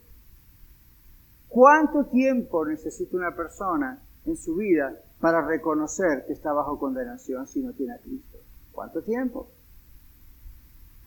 [1.47, 7.63] ¿Cuánto tiempo necesita una persona en su vida para reconocer que está bajo condenación si
[7.63, 8.37] no tiene a Cristo?
[8.71, 9.49] ¿Cuánto tiempo?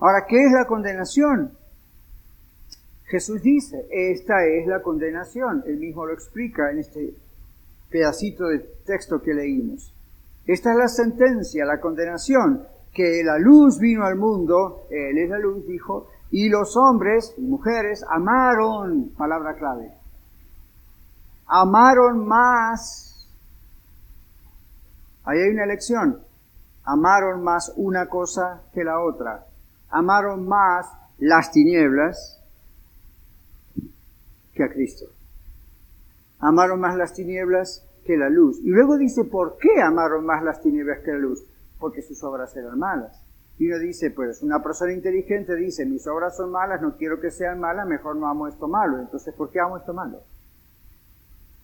[0.01, 1.57] Ahora, ¿qué es la condenación?
[3.05, 5.63] Jesús dice, esta es la condenación.
[5.67, 7.15] Él mismo lo explica en este
[7.91, 9.95] pedacito de texto que leímos.
[10.47, 15.39] Esta es la sentencia, la condenación, que la luz vino al mundo, Él es la
[15.39, 19.93] luz, dijo, y los hombres y mujeres amaron, palabra clave,
[21.47, 23.29] amaron más,
[25.25, 26.21] ahí hay una elección,
[26.85, 29.47] amaron más una cosa que la otra,
[29.91, 30.87] amaron más
[31.19, 32.41] las tinieblas
[34.55, 35.07] que a Cristo.
[36.41, 38.59] Amaron más las tinieblas que la luz.
[38.61, 41.45] Y luego dice, ¿por qué amaron más las tinieblas que la luz?
[41.79, 43.23] Porque sus obras eran malas.
[43.59, 47.31] Y uno dice, pues una persona inteligente dice, mis obras son malas, no quiero que
[47.31, 48.99] sean malas, mejor no amo esto malo.
[48.99, 50.23] Entonces, ¿por qué amo esto malo?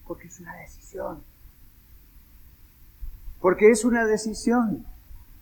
[0.07, 1.23] Porque es una decisión.
[3.41, 4.85] Porque es una decisión.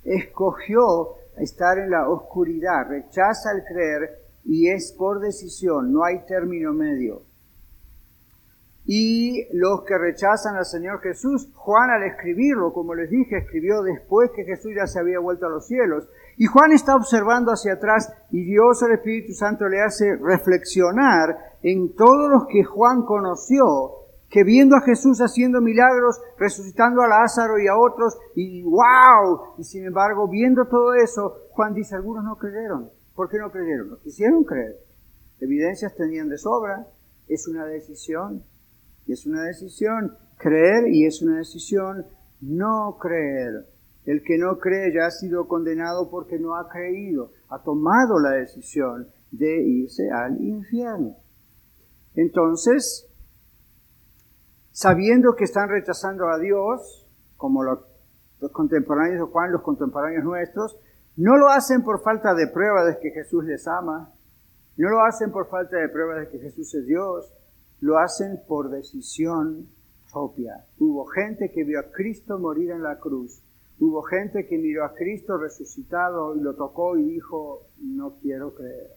[0.05, 6.73] Escogió estar en la oscuridad, rechaza el creer y es por decisión, no hay término
[6.73, 7.23] medio
[8.87, 11.49] y los que rechazan al Señor Jesús.
[11.55, 15.51] Juan al escribirlo, como les dije, escribió después que Jesús ya se había vuelto a
[15.51, 16.09] los cielos.
[16.37, 21.95] Y Juan está observando hacia atrás y Dios, el Espíritu Santo, le hace reflexionar en
[21.95, 23.65] todos los que Juan conoció,
[24.29, 29.65] que viendo a Jesús haciendo milagros, resucitando a Lázaro y a otros, y wow, y
[29.65, 32.91] sin embargo, viendo todo eso, Juan dice, algunos no creyeron.
[33.15, 33.91] ¿Por qué no creyeron?
[33.91, 34.77] No quisieron creer.
[35.41, 36.85] Evidencias tenían de sobra.
[37.29, 38.43] Es una decisión
[39.07, 42.07] y es una decisión creer y es una decisión
[42.41, 43.67] no creer.
[44.05, 48.33] El que no cree ya ha sido condenado porque no ha creído, ha tomado la
[48.33, 51.17] decisión de irse al infierno.
[52.15, 53.11] Entonces,
[54.73, 57.79] sabiendo que están rechazando a Dios, como los,
[58.53, 60.79] contemporáneos de Juan, los contemporáneos nuestros,
[61.17, 64.13] no lo hacen por falta de prueba de que Jesús les ama,
[64.77, 67.33] no lo hacen por falta de prueba de que Jesús es Dios,
[67.85, 69.69] lo hacen por decisión
[70.11, 70.65] propia.
[70.79, 73.43] Hubo gente que vio a Cristo morir en la cruz.
[73.79, 78.93] Hubo gente que miró a Cristo resucitado y lo tocó y dijo, no quiero creer.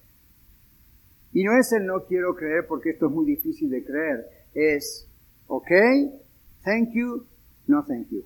[1.34, 4.26] Y no es el no quiero creer porque esto es muy difícil de creer.
[4.54, 5.12] Es,
[5.48, 5.70] ok,
[6.64, 7.26] thank you,
[7.68, 8.24] no thank you.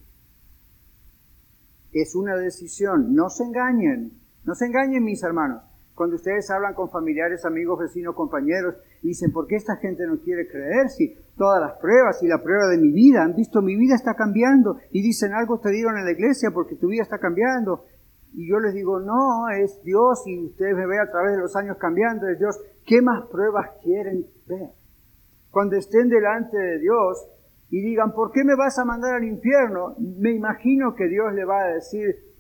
[1.92, 3.16] Es una decisión.
[3.16, 4.12] No se engañen.
[4.46, 5.64] No se engañen mis hermanos.
[5.96, 8.76] Cuando ustedes hablan con familiares, amigos, vecinos, compañeros,
[9.08, 12.68] dicen, ¿por qué esta gente no quiere creer si todas las pruebas y la prueba
[12.68, 14.78] de mi vida han visto mi vida está cambiando?
[14.92, 17.86] Y dicen, algo te dieron en la iglesia porque tu vida está cambiando.
[18.34, 21.56] Y yo les digo, no, es Dios y ustedes me ven a través de los
[21.56, 22.60] años cambiando, es Dios.
[22.86, 24.70] ¿Qué más pruebas quieren ver?
[25.50, 27.28] Cuando estén delante de Dios
[27.70, 29.96] y digan, ¿por qué me vas a mandar al infierno?
[30.00, 32.32] Me imagino que Dios le va a decir,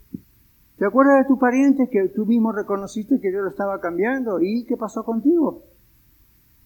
[0.81, 4.39] ¿Te acuerdas de tu pariente que tú mismo reconociste que Dios lo estaba cambiando?
[4.41, 5.61] ¿Y qué pasó contigo?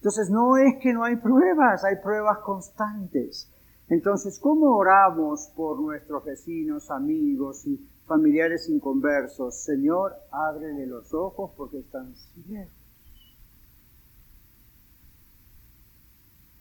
[0.06, 3.52] Entonces no es que no hay pruebas, hay pruebas constantes.
[3.90, 9.64] Entonces, ¿cómo oramos por nuestros vecinos, amigos y familiares inconversos?
[9.64, 12.72] Señor, ábrele los ojos porque están ciegos.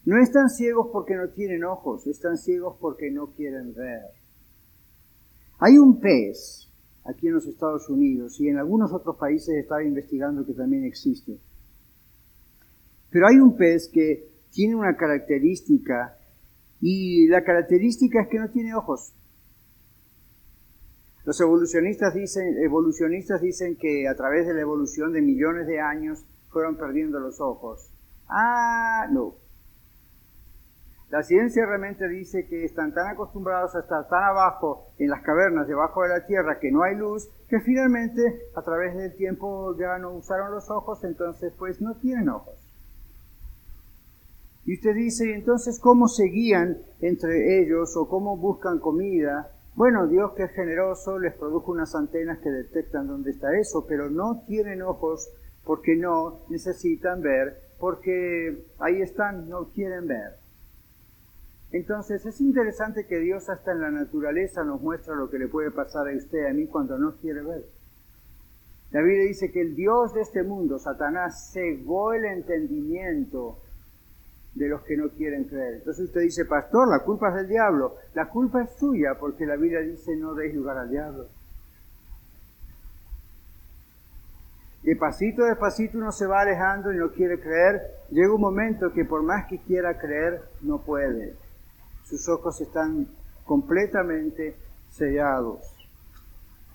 [0.06, 4.04] No están ciegos porque no tienen ojos, están ciegos porque no quieren ver.
[5.58, 6.72] Hay un pez
[7.04, 11.38] aquí en los Estados Unidos y en algunos otros países estaba investigando que también existe.
[13.14, 16.18] Pero hay un pez que tiene una característica
[16.80, 19.14] y la característica es que no tiene ojos.
[21.24, 26.26] Los evolucionistas dicen, evolucionistas dicen que a través de la evolución de millones de años
[26.48, 27.88] fueron perdiendo los ojos.
[28.28, 29.36] Ah, no.
[31.10, 35.68] La ciencia realmente dice que están tan acostumbrados a estar tan abajo en las cavernas,
[35.68, 38.22] debajo de la tierra, que no hay luz, que finalmente
[38.56, 42.63] a través del tiempo ya no usaron los ojos, entonces pues no tienen ojos.
[44.66, 50.34] Y usted dice, entonces cómo se guían entre ellos o cómo buscan comida bueno, Dios
[50.34, 54.82] que es generoso les produjo unas antenas que detectan dónde está eso, pero no tienen
[54.82, 55.32] ojos
[55.64, 60.36] porque no necesitan ver, porque ahí están, no quieren ver.
[61.72, 65.72] Entonces es interesante que Dios hasta en la naturaleza nos muestra lo que le puede
[65.72, 67.64] pasar a usted a mí cuando no quiere ver.
[68.92, 73.58] La Biblia dice que el Dios de este mundo, Satanás, cegó el entendimiento
[74.54, 75.74] de los que no quieren creer.
[75.74, 77.96] Entonces usted dice, pastor, la culpa es del diablo.
[78.14, 81.26] La culpa es suya porque la Biblia dice no deis lugar al diablo.
[84.84, 87.80] Y pasito despacito uno se va alejando y no quiere creer.
[88.10, 91.34] Llega un momento que por más que quiera creer, no puede.
[92.04, 93.08] Sus ojos están
[93.44, 94.56] completamente
[94.90, 95.74] sellados.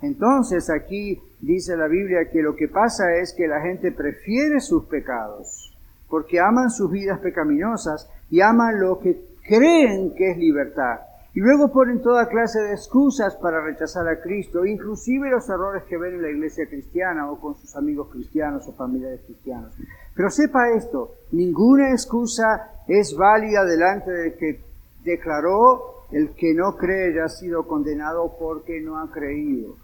[0.01, 4.85] Entonces aquí dice la Biblia que lo que pasa es que la gente prefiere sus
[4.85, 5.68] pecados
[6.09, 11.01] porque aman sus vidas pecaminosas y aman lo que creen que es libertad.
[11.33, 15.97] Y luego ponen toda clase de excusas para rechazar a Cristo, inclusive los errores que
[15.97, 19.73] ven en la iglesia cristiana o con sus amigos cristianos o familiares cristianos.
[20.15, 24.59] Pero sepa esto, ninguna excusa es válida delante del que
[25.03, 29.75] declaró el que no cree ya ha sido condenado porque no ha creído.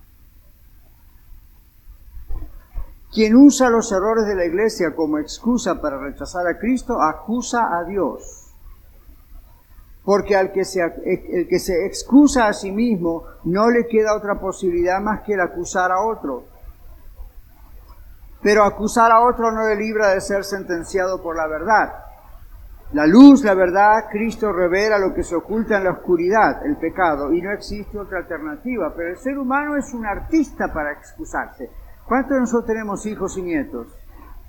[3.16, 7.86] Quien usa los errores de la iglesia como excusa para rechazar a Cristo, acusa a
[7.86, 8.54] Dios.
[10.04, 14.38] Porque al que se, el que se excusa a sí mismo no le queda otra
[14.38, 16.44] posibilidad más que el acusar a otro.
[18.44, 21.94] Pero acusar a otro no le libra de ser sentenciado por la verdad.
[22.92, 27.32] La luz, la verdad, Cristo revela lo que se oculta en la oscuridad, el pecado,
[27.32, 28.94] y no existe otra alternativa.
[28.94, 31.85] Pero el ser humano es un artista para excusarse.
[32.08, 33.88] ¿Cuántos de nosotros tenemos hijos y nietos?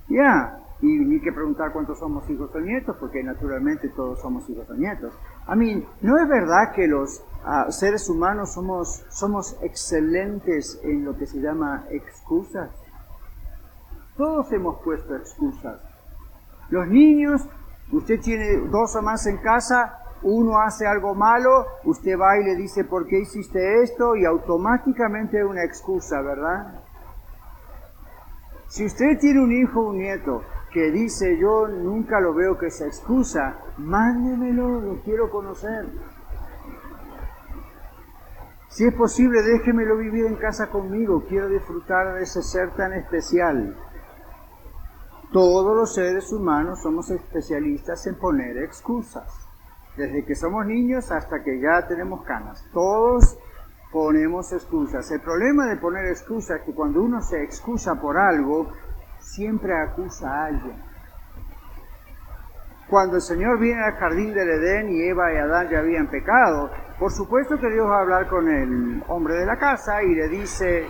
[0.09, 4.69] Ya, y ni que preguntar cuántos somos hijos o nietos, porque naturalmente todos somos hijos
[4.69, 5.13] o nietos.
[5.47, 11.17] A mí, ¿no es verdad que los ah, seres humanos somos, somos excelentes en lo
[11.17, 12.69] que se llama excusas?
[14.15, 15.81] Todos hemos puesto excusas.
[16.69, 17.47] Los niños,
[17.91, 22.55] usted tiene dos o más en casa, uno hace algo malo, usted va y le
[22.55, 24.15] dice, ¿por qué hiciste esto?
[24.15, 26.83] Y automáticamente una excusa, ¿verdad?
[28.67, 32.69] Si usted tiene un hijo o un nieto que dice yo nunca lo veo que
[32.69, 35.85] se excusa, mándemelo, lo quiero conocer.
[38.69, 43.75] Si es posible, déjemelo vivir en casa conmigo, quiero disfrutar de ese ser tan especial.
[45.31, 49.47] Todos los seres humanos somos especialistas en poner excusas,
[49.95, 52.63] desde que somos niños hasta que ya tenemos canas.
[52.71, 53.37] Todos
[53.91, 55.09] ponemos excusas.
[55.11, 58.71] El problema de poner excusas es que cuando uno se excusa por algo,
[59.19, 60.83] siempre acusa a alguien.
[62.89, 66.69] Cuando el Señor viene al jardín del Edén y Eva y Adán ya habían pecado,
[66.97, 70.29] por supuesto que Dios va a hablar con el hombre de la casa y le
[70.29, 70.87] dice,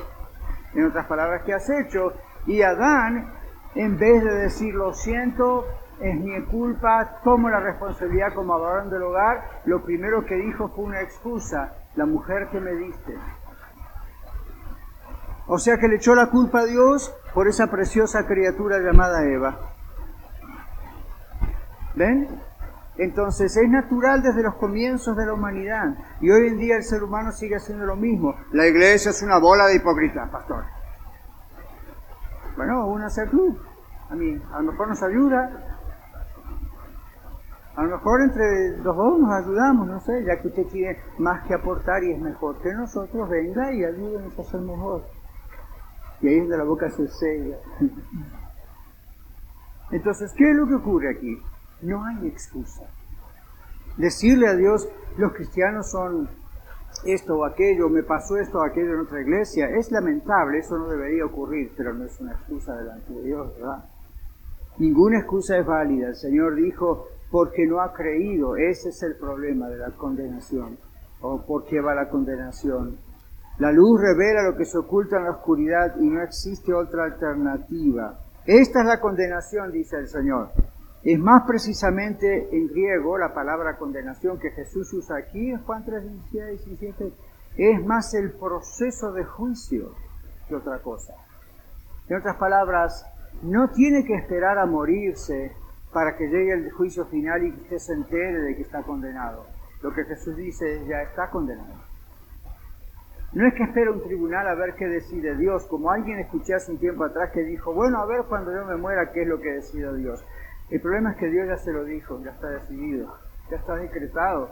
[0.76, 2.14] en otras palabras, ¿qué has hecho?
[2.46, 3.34] Y Adán,
[3.74, 5.66] en vez de decir lo siento,
[6.00, 10.86] es mi culpa, tomo la responsabilidad como varón del hogar, lo primero que dijo fue
[10.86, 13.18] una excusa la mujer que me diste.
[15.48, 19.60] O sea que le echó la culpa a Dios por esa preciosa criatura llamada Eva.
[21.96, 22.28] ¿Ven?
[22.98, 25.96] Entonces es natural desde los comienzos de la humanidad.
[26.22, 28.36] Y hoy en día el ser humano sigue haciendo lo mismo.
[28.52, 30.66] La iglesia es una bola de hipócritas, pastor.
[32.56, 33.60] Bueno, una ser club.
[34.10, 35.77] A mí, a lo mejor nos ayuda,
[37.78, 41.46] a lo mejor entre los dos nos ayudamos, no sé, ya que usted tiene más
[41.46, 45.04] que aportar y es mejor que nosotros, venga y ayúdenos a ser mejor.
[46.20, 47.58] Y ahí es donde la boca se sella.
[49.92, 51.40] Entonces, ¿qué es lo que ocurre aquí?
[51.84, 52.82] No hay excusa.
[53.96, 56.28] Decirle a Dios, los cristianos son
[57.06, 60.90] esto o aquello, me pasó esto o aquello en otra iglesia, es lamentable, eso no
[60.90, 63.86] debería ocurrir, pero no es una excusa delante de Dios, ¿verdad?
[64.80, 66.08] Ninguna excusa es válida.
[66.08, 68.56] El Señor dijo, porque no ha creído.
[68.56, 70.78] Ese es el problema de la condenación.
[71.22, 72.98] ¿O por qué va la condenación?
[73.60, 78.20] La luz revela lo que se oculta en la oscuridad y no existe otra alternativa.
[78.46, 80.52] Esta es la condenación, dice el Señor.
[81.04, 86.04] Es más precisamente en griego la palabra condenación que Jesús usa aquí en Juan 3,
[86.32, 87.14] 16, 17.
[87.58, 89.92] Es más el proceso de juicio
[90.48, 91.14] que otra cosa.
[92.08, 93.06] En otras palabras,
[93.42, 95.52] no tiene que esperar a morirse
[95.98, 99.48] para que llegue el juicio final y que usted se entere de que está condenado.
[99.82, 101.74] Lo que Jesús dice es ya está condenado.
[103.34, 106.72] No es que espera un tribunal a ver qué decide Dios, como alguien escuché hace
[106.72, 109.42] un tiempo atrás que dijo, bueno, a ver cuando yo me muera qué es lo
[109.42, 110.24] que decide Dios.
[110.70, 113.18] El problema es que Dios ya se lo dijo, ya está decidido,
[113.50, 114.52] ya está decretado.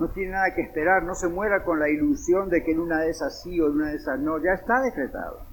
[0.00, 3.02] No tiene nada que esperar, no se muera con la ilusión de que en una
[3.02, 5.46] de esas sí o en una de esas no, ya está decretado.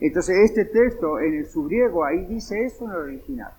[0.00, 3.52] Entonces este texto en el subriego ahí dice eso en el original.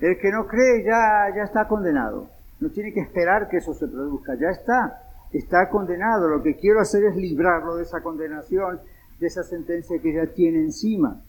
[0.00, 2.28] El que no cree ya, ya está condenado.
[2.60, 5.02] No tiene que esperar que eso se produzca, ya está.
[5.32, 6.28] Está condenado.
[6.28, 8.80] Lo que quiero hacer es librarlo de esa condenación,
[9.18, 11.22] de esa sentencia que ya tiene encima.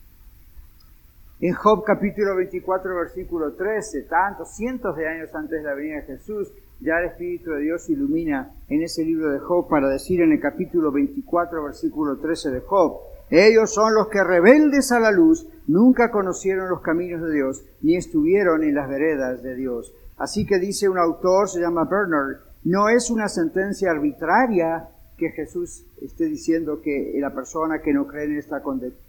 [1.40, 6.02] En Job capítulo 24, versículo 13, tantos, cientos de años antes de la venida de
[6.02, 10.32] Jesús, ya el Espíritu de Dios ilumina en ese libro de Job para decir en
[10.32, 13.00] el capítulo 24, versículo 13 de Job,
[13.32, 17.96] ellos son los que rebeldes a la luz nunca conocieron los caminos de Dios, ni
[17.96, 19.94] estuvieron en las veredas de Dios.
[20.18, 25.86] Así que dice un autor, se llama Bernard, no es una sentencia arbitraria que Jesús
[26.02, 28.62] esté diciendo que la persona que no cree en está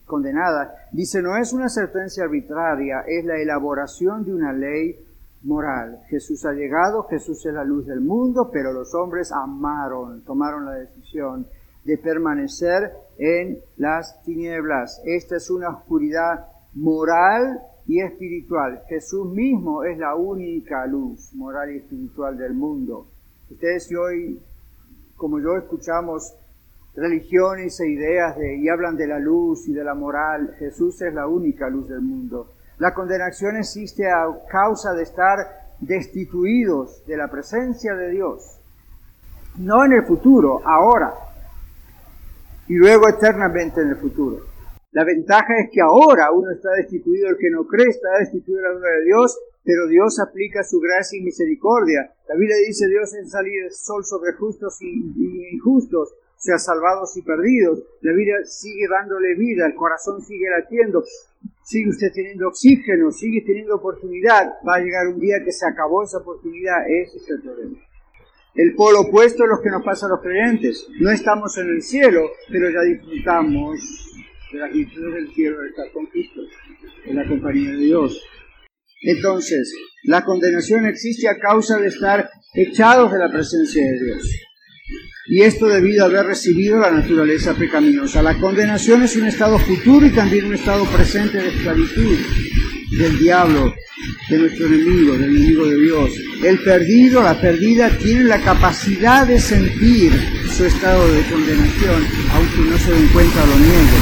[0.06, 0.74] condenada.
[0.94, 4.96] Dice, no es una sentencia arbitraria, es la elaboración de una ley
[5.44, 6.00] moral.
[6.08, 10.76] Jesús ha llegado, Jesús es la luz del mundo, pero los hombres amaron, tomaron la
[10.76, 11.46] decisión
[11.84, 15.02] de permanecer en las tinieblas.
[15.06, 18.82] Esta es una oscuridad moral y espiritual.
[18.88, 23.08] Jesús mismo es la única luz moral y espiritual del mundo.
[23.50, 24.40] Ustedes hoy,
[25.18, 26.34] como yo, escuchamos
[26.96, 30.56] religiones e ideas de, y hablan de la luz y de la moral.
[30.60, 32.50] Jesús es la única luz del mundo.
[32.80, 35.38] La condenación existe a causa de estar
[35.80, 38.60] destituidos de la presencia de Dios.
[39.58, 41.14] No en el futuro, ahora
[42.68, 44.54] y luego eternamente en el futuro.
[44.92, 48.68] La ventaja es que ahora uno está destituido, el que no cree está destituido de
[48.68, 52.14] la gloria de Dios, pero Dios aplica su gracia y misericordia.
[52.28, 57.22] La Biblia dice Dios en salir el sol sobre justos y, injustos, sea, salvados y
[57.24, 57.82] perdidos.
[58.02, 61.04] La Biblia sigue dándole vida, el corazón sigue latiendo,
[61.64, 64.54] sigue usted teniendo oxígeno, sigue teniendo oportunidad.
[64.68, 67.80] Va a llegar un día que se acabó esa oportunidad, ese es el problema.
[68.56, 70.88] El polo opuesto es lo que nos pasa a los creyentes.
[71.00, 73.80] No estamos en el cielo, pero ya disfrutamos
[74.52, 76.08] de las virtudes del cielo de estar con
[77.06, 78.22] en la compañía de Dios.
[79.02, 79.74] Entonces,
[80.04, 84.40] la condenación existe a causa de estar echados de la presencia de Dios.
[85.28, 88.22] Y esto debido a haber recibido la naturaleza pecaminosa.
[88.22, 92.18] La condenación es un estado futuro y también un estado presente de esclavitud
[93.00, 93.74] del diablo,
[94.30, 96.33] de nuestro enemigo, del enemigo de Dios.
[96.44, 100.12] El perdido, la perdida, tiene la capacidad de sentir
[100.50, 104.00] su estado de condenación, aunque no se den cuenta lo niegue.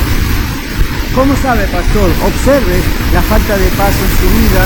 [1.14, 2.10] ¿Cómo sabe, pastor?
[2.26, 2.82] Observe
[3.14, 4.66] la falta de paz en su vida,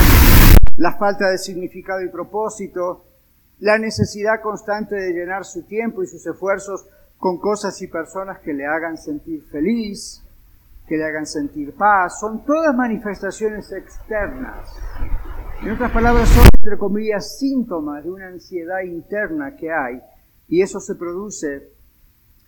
[0.78, 3.07] la falta de significado y propósito,
[3.59, 8.53] la necesidad constante de llenar su tiempo y sus esfuerzos con cosas y personas que
[8.53, 10.23] le hagan sentir feliz,
[10.88, 14.69] que le hagan sentir paz, son todas manifestaciones externas.
[15.62, 20.01] En otras palabras, son, entre comillas, síntomas de una ansiedad interna que hay,
[20.47, 21.72] y eso se produce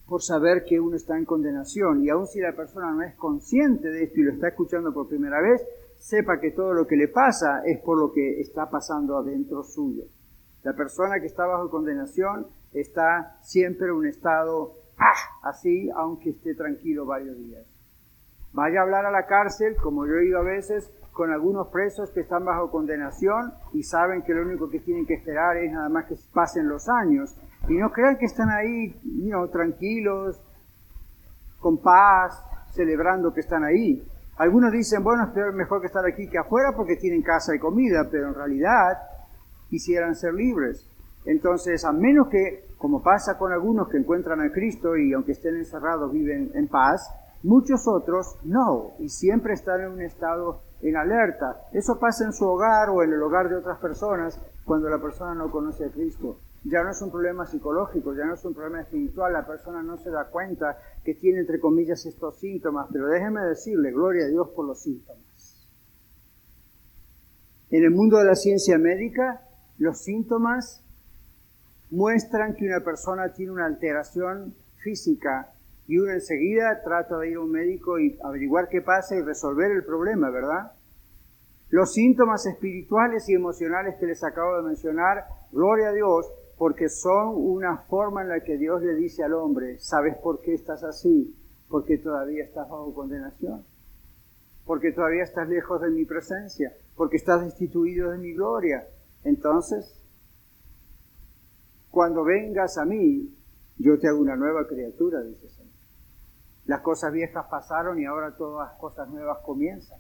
[0.06, 3.90] por saber que uno está en condenación, y aun si la persona no es consciente
[3.90, 5.66] de esto y lo está escuchando por primera vez,
[5.98, 10.04] sepa que todo lo que le pasa es por lo que está pasando adentro suyo.
[10.64, 16.54] La persona que está bajo condenación está siempre en un estado ah, así, aunque esté
[16.56, 17.66] tranquilo varios días.
[18.54, 22.12] Vaya a hablar a la cárcel, como yo he ido a veces, con algunos presos
[22.12, 25.90] que están bajo condenación y saben que lo único que tienen que esperar es nada
[25.90, 27.36] más que pasen los años.
[27.68, 28.96] Y no crean que están ahí
[29.52, 30.40] tranquilos,
[31.60, 32.40] con paz,
[32.72, 34.08] celebrando que están ahí.
[34.38, 38.08] Algunos dicen, bueno, es mejor que estar aquí que afuera porque tienen casa y comida,
[38.12, 39.00] pero en realidad
[39.72, 40.88] quisieran ser libres.
[41.26, 45.56] Entonces, a menos que, como pasa con algunos que encuentran a Cristo y aunque estén
[45.56, 47.10] encerrados viven en paz,
[47.44, 51.62] Muchos otros no, y siempre están en un estado en alerta.
[51.74, 55.34] Eso pasa en su hogar o en el hogar de otras personas cuando la persona
[55.34, 56.40] no conoce a Cristo.
[56.64, 59.98] Ya no es un problema psicológico, ya no es un problema espiritual, la persona no
[59.98, 64.50] se da cuenta que tiene entre comillas estos síntomas, pero déjeme decirle, gloria a Dios
[64.50, 65.24] por los síntomas.
[67.70, 69.42] En el mundo de la ciencia médica,
[69.78, 70.84] los síntomas
[71.90, 75.54] muestran que una persona tiene una alteración física
[75.88, 79.72] Y uno enseguida trata de ir a un médico y averiguar qué pasa y resolver
[79.72, 80.74] el problema, ¿verdad?
[81.70, 87.36] Los síntomas espirituales y emocionales que les acabo de mencionar, gloria a Dios, porque son
[87.36, 91.36] una forma en la que Dios le dice al hombre, ¿sabes por qué estás así?
[91.70, 93.64] Porque todavía estás bajo condenación,
[94.66, 98.88] porque todavía estás lejos de mi presencia, porque estás destituido de mi gloria.
[99.24, 100.02] Entonces,
[101.92, 103.34] cuando vengas a mí,
[103.78, 105.57] yo te hago una nueva criatura, dice el Señor.
[106.68, 110.00] Las cosas viejas pasaron y ahora todas las cosas nuevas comienzan.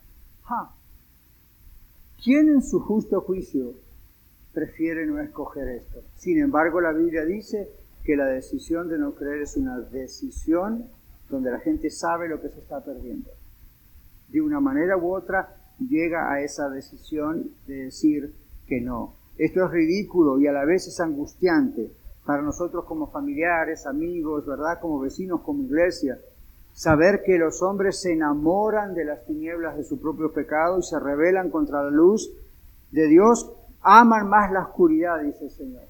[2.23, 3.73] ¿Quién en su justo juicio
[4.53, 6.03] prefiere no escoger esto?
[6.15, 7.69] Sin embargo, la Biblia dice
[8.03, 10.85] que la decisión de no creer es una decisión
[11.29, 13.29] donde la gente sabe lo que se está perdiendo.
[14.29, 18.33] De una manera u otra llega a esa decisión de decir
[18.67, 19.15] que no.
[19.37, 21.91] Esto es ridículo y a la vez es angustiante
[22.25, 24.79] para nosotros como familiares, amigos, ¿verdad?
[24.81, 26.19] Como vecinos, como iglesia.
[26.77, 30.99] Saber que los hombres se enamoran de las tinieblas de su propio pecado y se
[30.99, 32.31] rebelan contra la luz
[32.91, 33.51] de Dios,
[33.81, 35.85] aman más la oscuridad, dice el Señor.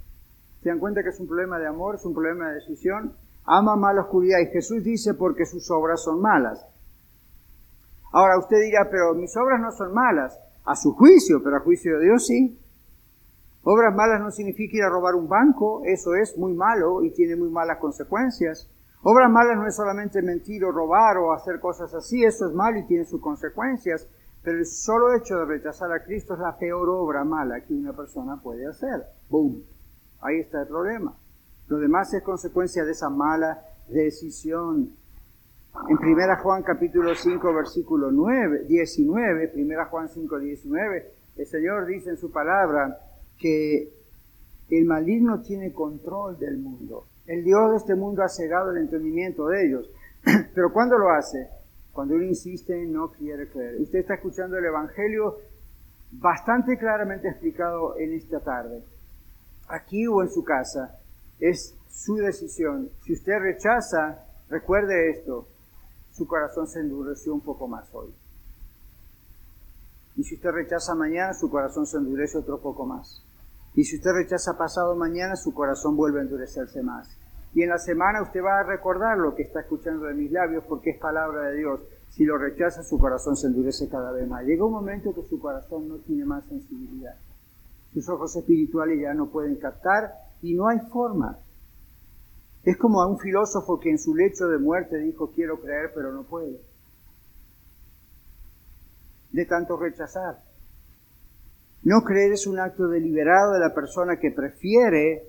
[0.63, 3.11] ¿Se dan cuenta que es un problema de amor, es un problema de decisión?
[3.43, 6.65] Aman más la oscuridad y Jesús dice porque sus obras son malas.
[8.13, 11.97] Ahora usted dirá, pero mis obras no son malas, a su juicio, pero a juicio
[11.97, 12.57] de Dios sí.
[13.63, 17.35] Obras malas no significa ir a robar un banco, eso es muy malo y tiene
[17.35, 18.69] muy malas consecuencias.
[19.03, 22.79] Obras malas no es solamente mentir o robar o hacer cosas así, eso es malo
[22.79, 24.07] y tiene sus consecuencias,
[24.43, 27.93] pero el solo hecho de rechazar a Cristo es la peor obra mala que una
[27.93, 29.03] persona puede hacer.
[29.29, 29.63] ¡Boom!
[30.21, 31.15] Ahí está el problema.
[31.67, 34.95] Lo demás es consecuencia de esa mala decisión.
[35.89, 42.09] En 1 Juan capítulo 5 versículo 9, 19, 1 Juan 5, 19, el Señor dice
[42.09, 42.97] en su palabra,
[43.37, 43.93] que
[44.69, 47.05] el maligno tiene control del mundo.
[47.27, 49.91] El Dios de este mundo ha cegado el entendimiento de ellos.
[50.55, 51.49] Pero ¿cuándo lo hace?
[51.91, 53.81] Cuando uno insiste en no quiere creer.
[53.81, 55.37] Usted está escuchando el Evangelio
[56.11, 58.81] bastante claramente explicado en esta tarde.
[59.67, 60.99] Aquí o en su casa.
[61.39, 62.89] Es su decisión.
[63.03, 65.47] Si usted rechaza, recuerde esto.
[66.13, 68.13] Su corazón se endureció un poco más hoy.
[70.15, 73.23] Y si usted rechaza mañana, su corazón se endurece otro poco más.
[73.75, 77.16] Y si usted rechaza pasado mañana, su corazón vuelve a endurecerse más.
[77.53, 80.63] Y en la semana usted va a recordar lo que está escuchando de mis labios
[80.67, 81.79] porque es palabra de Dios.
[82.09, 84.43] Si lo rechaza, su corazón se endurece cada vez más.
[84.43, 87.15] Llega un momento que su corazón no tiene más sensibilidad.
[87.93, 91.37] Sus ojos espirituales ya no pueden captar y no hay forma.
[92.63, 96.11] Es como a un filósofo que en su lecho de muerte dijo quiero creer pero
[96.11, 96.59] no puede.
[99.31, 100.43] De tanto rechazar.
[101.83, 105.23] No creer es un acto deliberado de la persona que prefiere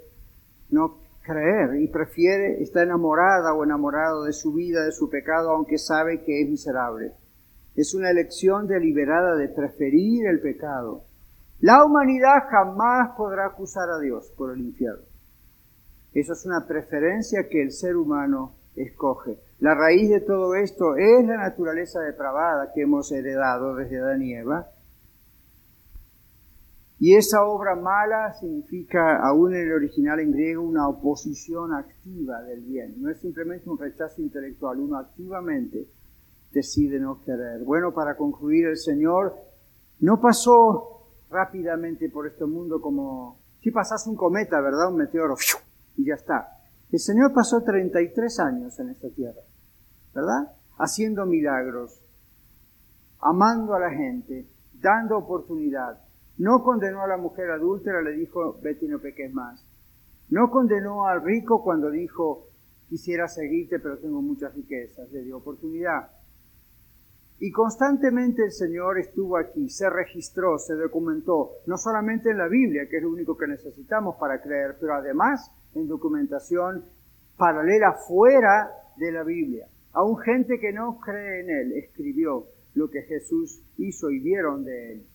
[0.70, 0.98] no
[1.29, 6.22] creer y prefiere, está enamorada o enamorado de su vida, de su pecado, aunque sabe
[6.22, 7.12] que es miserable.
[7.76, 11.05] Es una elección deliberada de preferir el pecado.
[11.61, 15.05] La humanidad jamás podrá acusar a Dios por el infierno.
[16.14, 19.39] Eso es una preferencia que el ser humano escoge.
[19.61, 24.35] La raíz de todo esto es la naturaleza depravada que hemos heredado desde Adán y
[24.35, 24.70] Eva
[27.01, 32.62] y esa obra mala significa, aún en el original en griego, una oposición activa del
[32.62, 32.96] bien.
[33.01, 35.88] No es simplemente un rechazo intelectual, uno activamente
[36.51, 37.62] decide no querer.
[37.62, 39.36] Bueno, para concluir, el Señor
[40.01, 44.90] no pasó rápidamente por este mundo como si pasase un cometa, ¿verdad?
[44.90, 45.36] Un meteoro,
[45.96, 46.49] y ya está.
[46.90, 49.42] El Señor pasó 33 años en esta tierra,
[50.14, 50.53] ¿verdad?
[50.78, 52.03] Haciendo milagros,
[53.20, 56.07] amando a la gente, dando oportunidad
[56.39, 59.64] no condenó a la mujer adúltera, le dijo, vete y no peques más.
[60.30, 62.49] No condenó al rico cuando dijo,
[62.89, 65.11] quisiera seguirte, pero tengo muchas riquezas.
[65.11, 66.11] Le dio oportunidad.
[67.41, 72.89] Y constantemente el Señor estuvo aquí, se registró, se documentó, no solamente en la Biblia,
[72.89, 76.84] que es lo único que necesitamos para creer, pero además en documentación
[77.36, 79.68] paralela fuera de la Biblia.
[79.93, 84.93] Aún gente que no cree en Él escribió lo que Jesús hizo y vieron de
[84.93, 85.07] Él.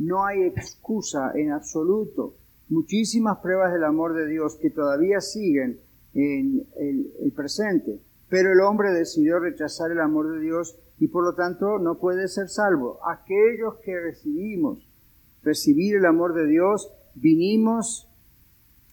[0.00, 2.34] No hay excusa en absoluto.
[2.70, 5.78] Muchísimas pruebas del amor de Dios que todavía siguen
[6.14, 8.00] en el, presente.
[8.30, 12.28] Pero el hombre decidió rechazar el amor de Dios y por lo tanto no puede
[12.28, 12.98] ser salvo.
[13.06, 14.88] Aquellos que recibimos
[15.42, 18.08] recibir el amor de Dios, vinimos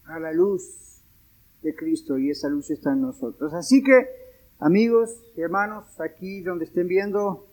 [0.04, 1.02] a la luz
[1.62, 3.54] de Cristo y esa luz está en nosotros.
[3.54, 4.08] Así que,
[4.58, 7.47] amigos hermanos, aquí donde estén viendo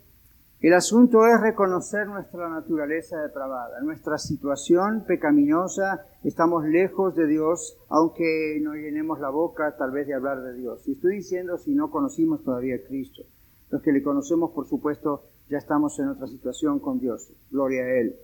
[0.62, 8.58] El asunto es reconocer nuestra naturaleza depravada, nuestra situación pecaminosa, estamos lejos de Dios, aunque
[8.62, 10.88] no llenemos la boca tal vez de hablar de Dios.
[10.88, 13.24] Y estoy diciendo si no conocimos todavía a Cristo.
[13.70, 17.34] Los que le conocemos, por supuesto, ya estamos en otra situación con Dios.
[17.52, 18.16] Gloria a Él.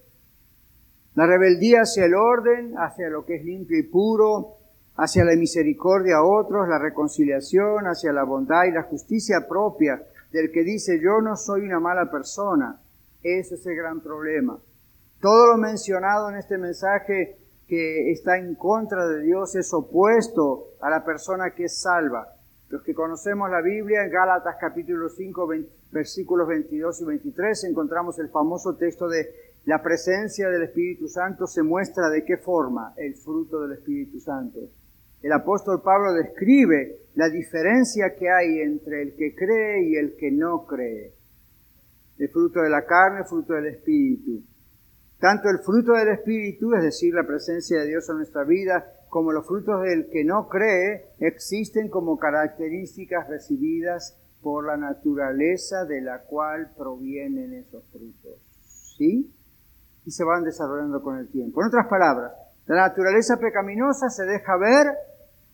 [1.15, 4.55] La rebeldía hacia el orden, hacia lo que es limpio y puro,
[4.95, 10.01] hacia la misericordia a otros, la reconciliación, hacia la bondad y la justicia propia
[10.31, 12.81] del que dice yo no soy una mala persona.
[13.23, 14.59] Ese es el gran problema.
[15.19, 20.89] Todo lo mencionado en este mensaje que está en contra de Dios es opuesto a
[20.89, 22.35] la persona que es salva.
[22.69, 25.47] Los que conocemos la Biblia, en Gálatas capítulo 5,
[25.91, 31.61] versículos 22 y 23, encontramos el famoso texto de la presencia del Espíritu Santo se
[31.61, 34.59] muestra de qué forma el fruto del Espíritu Santo.
[35.21, 40.31] El apóstol Pablo describe la diferencia que hay entre el que cree y el que
[40.31, 41.13] no cree.
[42.17, 44.43] El fruto de la carne, el fruto del Espíritu.
[45.19, 49.31] Tanto el fruto del Espíritu, es decir, la presencia de Dios en nuestra vida, como
[49.31, 56.23] los frutos del que no cree, existen como características recibidas por la naturaleza de la
[56.23, 58.39] cual provienen esos frutos.
[58.97, 59.31] ¿Sí?
[60.05, 61.61] Y se van desarrollando con el tiempo.
[61.61, 62.31] En otras palabras,
[62.65, 64.87] la naturaleza pecaminosa se deja ver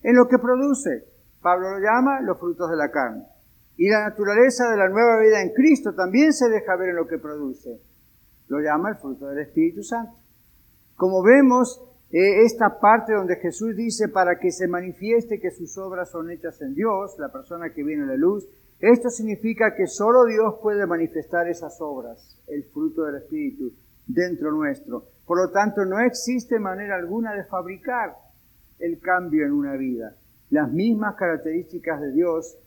[0.04, 1.06] en lo que produce.
[1.42, 3.24] Pablo lo llama los frutos de la carne.
[3.78, 7.08] Y la naturaleza de la nueva vida en Cristo también se deja ver en lo
[7.08, 7.80] que produce.
[8.48, 10.18] Lo llama el fruto del Espíritu Santo.
[10.96, 16.10] Como vemos, eh, esta parte donde Jesús dice para que se manifieste que sus obras
[16.10, 18.48] son hechas en Dios, la persona que viene a la luz,
[18.80, 23.74] esto significa que solo Dios puede manifestar esas obras, el fruto del Espíritu,
[24.06, 25.06] dentro nuestro.
[25.26, 28.16] Por lo tanto, no existe manera alguna de fabricar
[28.80, 30.16] el cambio en una vida.
[30.50, 32.58] Las mismas características de Dios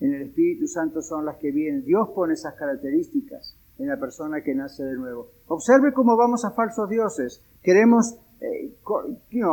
[0.00, 1.84] en el Espíritu Santo son las que vienen.
[1.84, 5.30] Dios pone esas características en la persona que nace de nuevo.
[5.46, 7.44] Observe cómo vamos a falsos dioses.
[7.62, 8.74] Queremos eh,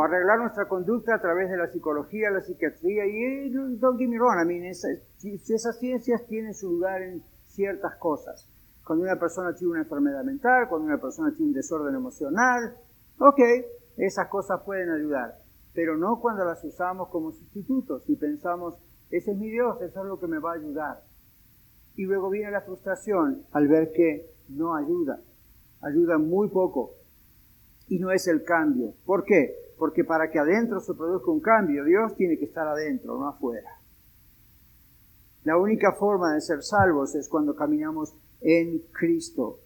[0.02, 4.18] arreglar nuestra conducta a través de la psicología, la psiquiatría y eh, don't get me
[4.18, 8.48] wrong, I mean, esas ciencias tienen su lugar en ciertas cosas.
[8.84, 12.76] Cuando una persona tiene una enfermedad mental, cuando una persona tiene un desorden emocional,
[13.18, 13.40] ok,
[13.96, 15.45] esas cosas pueden ayudar
[15.76, 18.78] pero no cuando las usamos como sustitutos y pensamos,
[19.10, 21.02] ese es mi Dios, eso es lo que me va a ayudar.
[21.96, 25.20] Y luego viene la frustración al ver que no ayuda,
[25.82, 26.94] ayuda muy poco
[27.88, 28.94] y no es el cambio.
[29.04, 29.54] ¿Por qué?
[29.76, 33.70] Porque para que adentro se produzca un cambio, Dios tiene que estar adentro, no afuera.
[35.44, 39.60] La única forma de ser salvos es cuando caminamos en Cristo,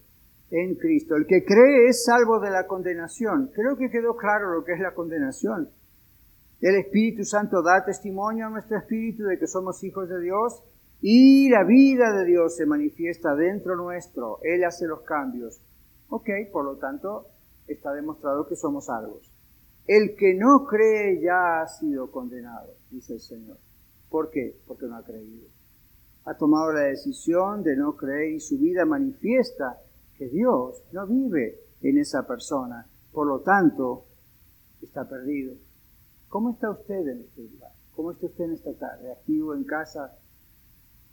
[0.49, 1.15] en Cristo.
[1.15, 3.49] El que cree es salvo de la condenación.
[3.55, 5.69] Creo que quedó claro lo que es la condenación.
[6.61, 10.63] El Espíritu Santo da testimonio a nuestro espíritu de que somos hijos de Dios
[11.01, 14.37] y la vida de Dios se manifiesta dentro nuestro.
[14.43, 15.59] Él hace los cambios.
[16.09, 17.29] Ok, por lo tanto,
[17.65, 19.33] está demostrado que somos salvos.
[19.87, 23.57] El que no cree ya ha sido condenado, dice el Señor.
[24.07, 24.55] ¿Por qué?
[24.67, 25.47] Porque no ha creído.
[26.25, 29.81] Ha tomado la decisión de no creer y su vida manifiesta
[30.15, 32.87] que Dios no vive en esa persona.
[33.11, 34.05] Por lo tanto,
[34.79, 35.55] está perdido.
[36.31, 37.73] ¿Cómo está usted en este lugar?
[37.93, 39.11] ¿Cómo está usted en esta tarde?
[39.11, 40.17] Aquí o en casa.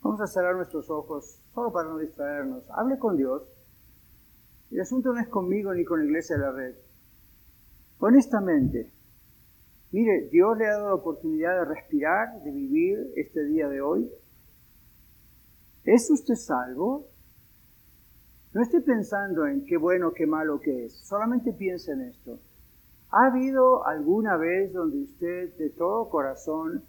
[0.00, 2.70] Vamos a cerrar nuestros ojos, solo para no distraernos.
[2.70, 3.42] Hable con Dios.
[4.70, 6.76] El asunto no es conmigo ni con la iglesia de la red.
[7.98, 8.92] Honestamente,
[9.90, 14.08] mire, Dios le ha dado la oportunidad de respirar, de vivir este día de hoy.
[15.82, 17.08] ¿Es usted salvo?
[18.52, 20.92] No esté pensando en qué bueno, qué malo que es.
[21.08, 22.38] Solamente piense en esto.
[23.10, 26.84] ¿Ha habido alguna vez donde usted de todo corazón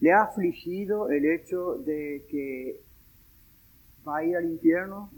[0.00, 2.82] le ha afligido el hecho de que
[4.06, 5.10] va a ir al infierno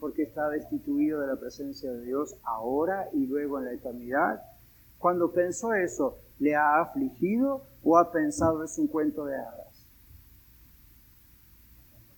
[0.00, 4.42] porque está destituido de la presencia de Dios ahora y luego en la eternidad?
[4.98, 9.86] Cuando pensó eso, ¿le ha afligido o ha pensado es un cuento de hadas?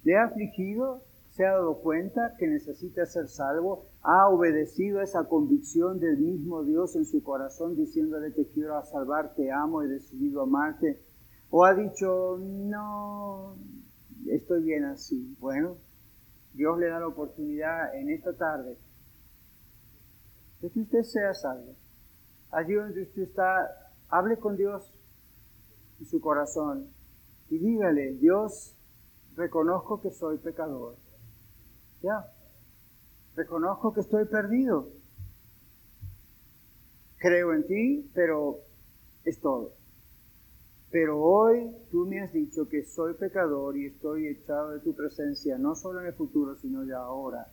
[0.03, 1.03] ¿Le ha afligido?
[1.37, 3.85] ¿Se ha dado cuenta que necesita ser salvo?
[4.01, 9.51] ha obedecido esa convicción del mismo Dios en su corazón diciéndole te quiero salvar, te
[9.53, 11.03] amo, he decidido amarte,
[11.51, 13.55] o ha dicho no,
[14.31, 15.37] estoy bien así.
[15.39, 15.77] Bueno,
[16.55, 18.79] Dios le da la oportunidad en esta tarde
[20.63, 21.75] de que usted sea salvo.
[22.51, 24.91] Allí donde usted está, hable con Dios
[26.01, 26.87] en su corazón
[27.51, 28.75] y dígale, Dios,
[29.37, 30.97] reconozco que soy pecador.
[32.07, 32.25] Ya,
[33.35, 34.93] Reconozco que estoy perdido.
[37.19, 38.61] Creo en ti, pero
[39.25, 39.73] es todo.
[40.93, 45.59] Pero hoy tú me has dicho que soy pecador y estoy echado de tu presencia,
[45.59, 47.49] no solo en el futuro, sino ya ahora.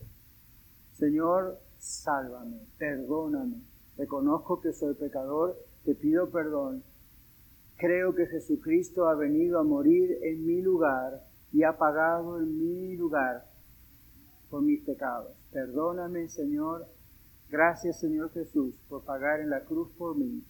[0.91, 3.55] Señor, sálvame, perdóname.
[3.97, 6.83] Reconozco que soy pecador, te pido perdón.
[7.77, 12.95] Creo que Jesucristo ha venido a morir en mi lugar y ha pagado en mi
[12.95, 13.51] lugar
[14.53, 15.31] por mis pecados.
[15.51, 16.85] Perdóname, Señor.
[17.49, 20.43] Gracias, Señor Jesús, por pagar en la cruz por mí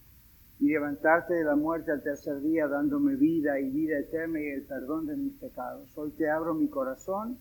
[0.60, 4.66] y levantarte de la muerte al tercer día dándome vida y vida eterna y el
[4.66, 5.90] perdón de mis pecados.
[5.96, 7.38] Hoy te abro mi corazón,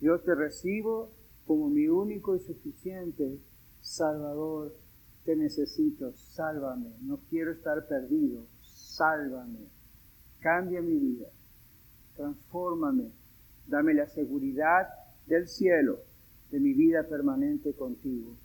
[0.00, 1.12] yo te recibo
[1.46, 3.38] como mi único y suficiente
[3.82, 4.74] Salvador.
[5.26, 9.68] Te necesito, sálvame, no quiero estar perdido, sálvame,
[10.40, 11.26] cambia mi vida,
[12.16, 13.10] transfórmame,
[13.66, 14.88] dame la seguridad
[15.26, 16.00] del cielo,
[16.50, 18.36] de mi vida permanente contigo.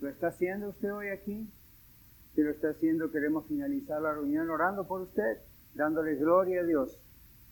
[0.00, 1.48] ¿Lo está haciendo usted hoy aquí?
[2.34, 5.38] Si lo está haciendo, queremos finalizar la reunión orando por usted,
[5.74, 7.00] dándole gloria a Dios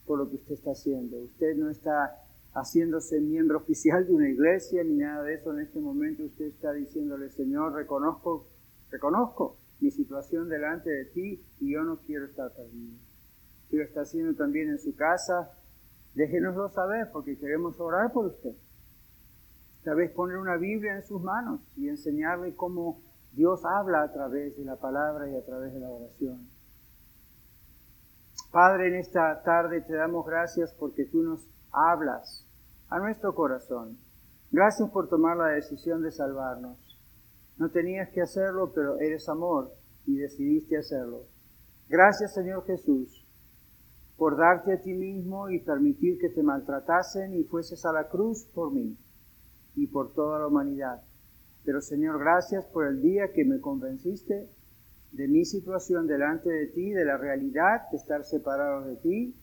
[0.07, 1.19] por lo que usted está haciendo.
[1.19, 2.17] Usted no está
[2.55, 6.25] haciéndose miembro oficial de una iglesia ni nada de eso en este momento.
[6.25, 8.49] Usted está diciéndole, Señor, reconozco,
[8.91, 12.97] reconozco mi situación delante de ti y yo no quiero estar perdido.
[13.69, 15.53] Si lo está haciendo también en su casa,
[16.15, 18.55] déjenoslo saber porque queremos orar por usted.
[19.85, 23.03] Tal vez poner una Biblia en sus manos y enseñarle cómo
[23.33, 26.49] Dios habla a través de la palabra y a través de la oración.
[28.51, 32.47] Padre, en esta tarde te damos gracias porque tú nos hablas
[32.89, 33.97] a nuestro corazón.
[34.51, 36.77] Gracias por tomar la decisión de salvarnos.
[37.57, 39.73] No tenías que hacerlo, pero eres amor
[40.07, 41.27] y decidiste hacerlo.
[41.89, 43.20] Gracias, Señor Jesús,
[44.21, 48.45] por darte a ti mismo y permitir que te maltratasen y fueses a la cruz
[48.53, 48.95] por mí
[49.77, 51.03] y por toda la humanidad.
[51.65, 54.51] Pero Señor, gracias por el día que me convenciste
[55.13, 59.35] de mi situación delante de ti, de la realidad de estar separado de ti,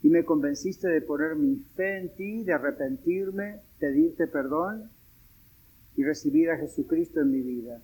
[0.00, 4.90] y me convenciste de poner mi fe en ti, de arrepentirme, pedirte perdón
[5.96, 7.82] y recibir a Jesucristo en mi vida.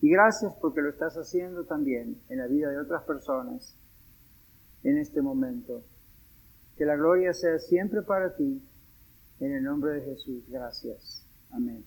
[0.00, 3.76] Y gracias porque lo estás haciendo también en la vida de otras personas
[4.84, 5.82] en este momento.
[6.76, 8.62] Que la gloria sea siempre para ti.
[9.40, 11.26] En el nombre de Jesús, gracias.
[11.50, 11.84] Amén.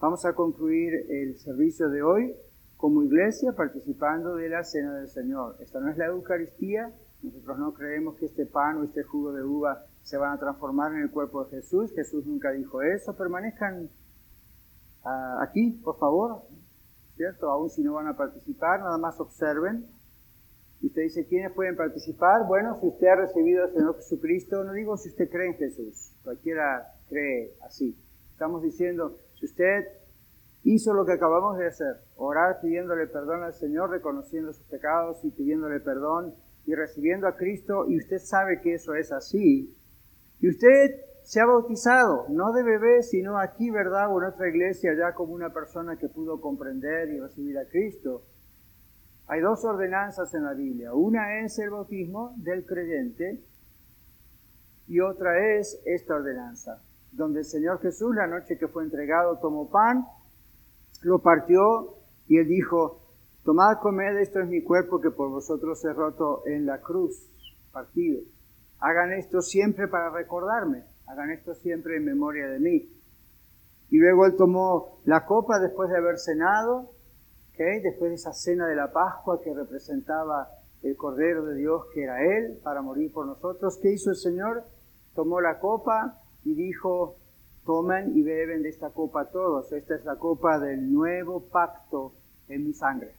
[0.00, 2.34] Vamos a concluir el servicio de hoy
[2.76, 5.56] como iglesia participando de la Cena del Señor.
[5.60, 9.44] Esta no es la Eucaristía, nosotros no creemos que este pan o este jugo de
[9.44, 11.92] uva se van a transformar en el cuerpo de Jesús.
[11.94, 13.16] Jesús nunca dijo eso.
[13.16, 13.88] Permanezcan
[15.04, 16.42] ah, aquí, por favor,
[17.14, 17.48] ¿cierto?
[17.50, 19.86] Aún si no van a participar, nada más observen.
[20.82, 22.44] Y usted dice, ¿quiénes pueden participar?
[22.48, 26.12] Bueno, si usted ha recibido al Señor Jesucristo, no digo si usted cree en Jesús,
[26.24, 27.96] cualquiera cree así.
[28.32, 29.84] Estamos diciendo, si usted
[30.64, 35.30] hizo lo que acabamos de hacer, orar pidiéndole perdón al Señor, reconociendo sus pecados y
[35.30, 36.34] pidiéndole perdón
[36.66, 39.76] y recibiendo a Cristo, y usted sabe que eso es así,
[40.40, 44.12] y usted se ha bautizado, no de bebé, sino aquí, ¿verdad?
[44.12, 48.24] O en otra iglesia, ya como una persona que pudo comprender y recibir a Cristo.
[49.32, 50.92] Hay dos ordenanzas en la Biblia.
[50.92, 53.42] Una es el bautismo del creyente
[54.86, 59.70] y otra es esta ordenanza donde el Señor Jesús, la noche que fue entregado, tomó
[59.70, 60.04] pan,
[61.00, 61.94] lo partió
[62.28, 63.00] y él dijo,
[63.42, 67.26] tomad, comed, esto es mi cuerpo que por vosotros he roto en la cruz,
[67.72, 68.20] partido.
[68.80, 72.86] Hagan esto siempre para recordarme, hagan esto siempre en memoria de mí.
[73.88, 76.90] Y luego él tomó la copa después de haber cenado,
[77.52, 77.80] ¿okay?
[77.80, 80.48] después de esa cena de la Pascua que representaba
[80.82, 83.78] el Cordero de Dios que era Él para morir por nosotros.
[83.80, 84.64] ¿Qué hizo el Señor?
[85.14, 87.16] Tomó la copa, y dijo,
[87.64, 89.72] tomen y beben de esta copa todos.
[89.72, 92.14] Esta es la copa del nuevo pacto
[92.48, 93.14] en mi sangre.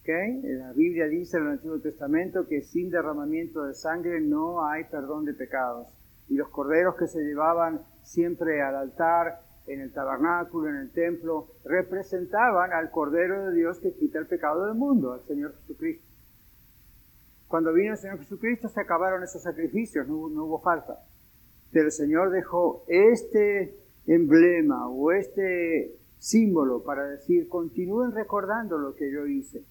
[0.00, 0.40] ¿Okay?
[0.42, 5.24] La Biblia dice en el Antiguo Testamento que sin derramamiento de sangre no hay perdón
[5.24, 5.88] de pecados.
[6.28, 11.48] Y los corderos que se llevaban siempre al altar, en el tabernáculo, en el templo,
[11.64, 16.06] representaban al Cordero de Dios que quita el pecado del mundo, al Señor Jesucristo.
[17.48, 21.00] Cuando vino el Señor Jesucristo se acabaron esos sacrificios, no hubo falta.
[21.72, 29.10] Pero el Señor dejó este emblema o este símbolo para decir, continúen recordando lo que
[29.12, 29.64] yo hice.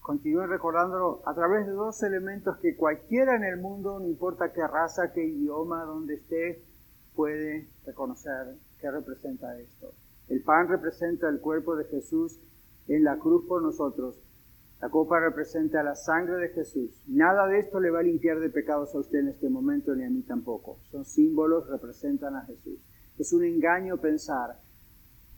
[0.00, 4.66] Continúen recordándolo a través de dos elementos que cualquiera en el mundo, no importa qué
[4.66, 6.62] raza, qué idioma, donde esté,
[7.16, 9.92] puede reconocer qué representa esto.
[10.28, 12.38] El pan representa el cuerpo de Jesús
[12.86, 14.20] en la cruz por nosotros
[14.80, 16.90] la copa representa la sangre de Jesús.
[17.06, 20.04] Nada de esto le va a limpiar de pecados a usted en este momento, ni
[20.04, 20.78] a mí tampoco.
[20.90, 22.78] Son símbolos, representan a Jesús.
[23.18, 24.60] Es un engaño pensar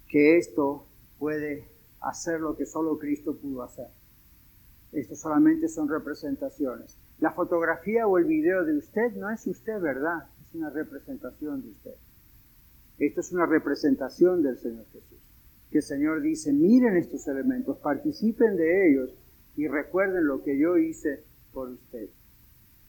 [0.08, 0.86] que esto
[1.18, 1.68] puede
[2.00, 3.86] hacer lo que solo Cristo pudo hacer.
[4.90, 6.98] Esto solamente son representaciones.
[7.20, 10.26] La fotografía o el video de usted no es usted, ¿verdad?
[10.48, 11.94] Es una representación de usted.
[12.98, 15.18] Esto es una representación del Señor Jesús.
[15.70, 19.14] Que el Señor dice, miren estos elementos, participen de ellos
[19.56, 22.08] y recuerden lo que yo hice por usted.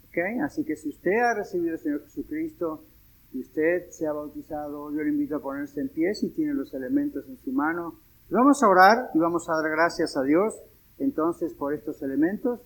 [0.08, 0.40] ¿Okay?
[0.44, 2.86] Así que si usted ha recibido al Señor Jesucristo
[3.34, 6.74] y usted se ha bautizado, yo le invito a ponerse en pie si tiene los
[6.74, 8.00] elementos en su mano.
[8.30, 10.64] Vamos a orar y vamos a dar gracias a Dios
[11.00, 12.62] entonces por estos elementos,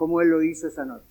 [0.00, 1.04] como Él lo hizo esa noche.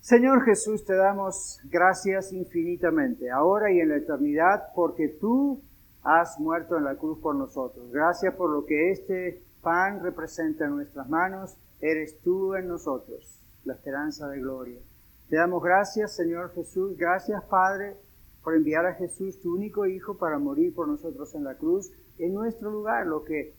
[0.00, 5.62] Señor Jesús, te damos gracias infinitamente, ahora y en la eternidad, porque tú
[6.02, 7.88] has muerto en la cruz por nosotros.
[7.92, 11.56] Gracias por lo que este pan representa en nuestras manos.
[11.80, 14.80] Eres tú en nosotros, la esperanza de gloria.
[15.28, 16.96] Te damos gracias, Señor Jesús.
[16.96, 17.96] Gracias, Padre,
[18.42, 22.34] por enviar a Jesús, tu único Hijo, para morir por nosotros en la cruz, en
[22.34, 23.54] nuestro lugar, lo que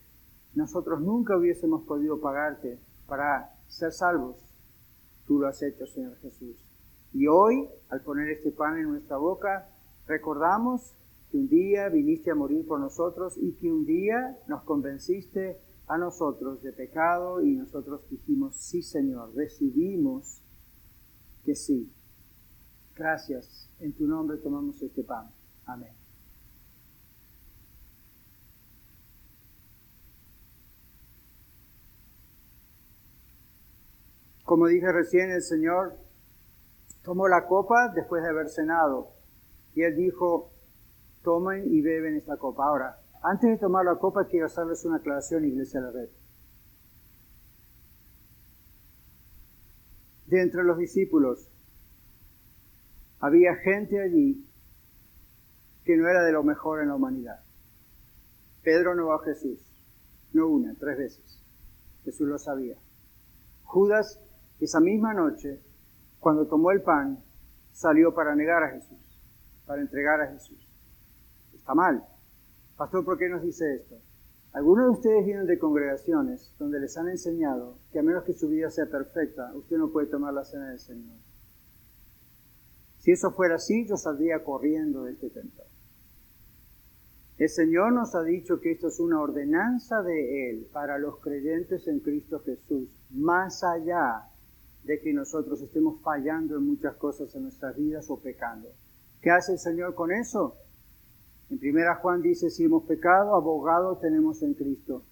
[0.56, 4.44] nosotros nunca hubiésemos podido pagarte para ser salvos.
[5.26, 6.58] Tú lo has hecho, Señor Jesús.
[7.14, 9.70] Y hoy, al poner este pan en nuestra boca,
[10.08, 10.96] recordamos
[11.32, 15.98] que un día viniste a morir por nosotros y que un día nos convenciste a
[15.98, 20.42] nosotros de pecado y nosotros dijimos, sí Señor, decidimos
[21.44, 21.92] que sí.
[22.96, 23.70] Gracias.
[23.80, 25.32] En tu nombre tomamos este pan.
[25.66, 25.99] Amén.
[34.50, 35.96] Como dije recién, el Señor
[37.04, 39.12] tomó la copa después de haber cenado
[39.76, 40.52] y Él dijo,
[41.22, 42.66] tomen y beben esta copa.
[42.66, 46.10] Ahora, antes de tomar la copa, quiero hacerles una aclaración, Iglesia de la Red.
[50.26, 51.48] De entre los discípulos,
[53.20, 54.50] había gente allí
[55.84, 57.44] que no era de lo mejor en la humanidad.
[58.64, 59.60] Pedro no a Jesús,
[60.34, 61.40] no una, tres veces.
[62.04, 62.78] Jesús lo sabía.
[63.64, 64.20] Judas,
[64.60, 65.60] esa misma noche,
[66.20, 67.24] cuando tomó el pan,
[67.72, 69.22] salió para negar a Jesús,
[69.66, 70.68] para entregar a Jesús.
[71.54, 72.04] Está mal.
[72.76, 73.96] Pastor, ¿por qué nos dice esto?
[74.52, 78.50] Algunos de ustedes vienen de congregaciones donde les han enseñado que a menos que su
[78.50, 81.18] vida sea perfecta, usted no puede tomar la cena del Señor.
[82.98, 85.64] Si eso fuera así, yo saldría corriendo de este templo.
[87.38, 91.88] El Señor nos ha dicho que esto es una ordenanza de Él para los creyentes
[91.88, 94.26] en Cristo Jesús, más allá
[94.84, 98.70] de que nosotros estemos fallando en muchas cosas en nuestras vidas o pecando.
[99.22, 100.56] ¿Qué hace el Señor con eso?
[101.50, 105.04] En primera Juan dice, si hemos pecado, abogado tenemos en Cristo.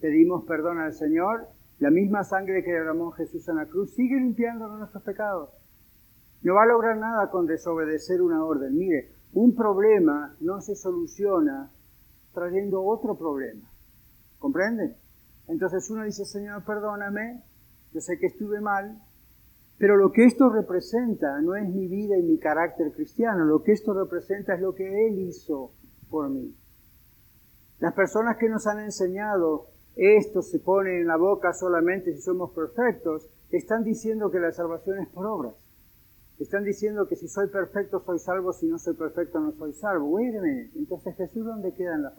[0.00, 1.48] Pedimos perdón al Señor,
[1.78, 5.50] la misma sangre que derramó Jesús en la cruz sigue limpiando nuestros pecados.
[6.42, 8.76] No va a lograr nada con desobedecer una orden.
[8.76, 11.70] Mire, un problema no se soluciona
[12.32, 13.70] trayendo otro problema.
[14.38, 14.96] ¿Comprende?
[15.48, 17.42] Entonces uno dice, Señor, perdóname,
[17.92, 19.00] yo sé que estuve mal,
[19.78, 23.72] pero lo que esto representa no es mi vida y mi carácter cristiano, lo que
[23.72, 25.72] esto representa es lo que Él hizo
[26.08, 26.54] por mí.
[27.78, 32.50] Las personas que nos han enseñado esto se pone en la boca solamente si somos
[32.52, 35.54] perfectos, están diciendo que la salvación es por obras.
[36.38, 40.08] Están diciendo que si soy perfecto soy salvo, si no soy perfecto no soy salvo.
[40.08, 40.34] Wait
[40.74, 42.14] Entonces Jesús, ¿dónde queda en la?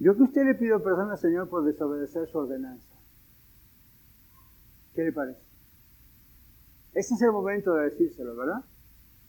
[0.00, 2.97] Yo que usted le pido perdón al Señor por desobedecer su ordenanza.
[4.98, 5.38] ¿Qué le parece?
[6.92, 8.64] Ese es el momento de decírselo, ¿verdad?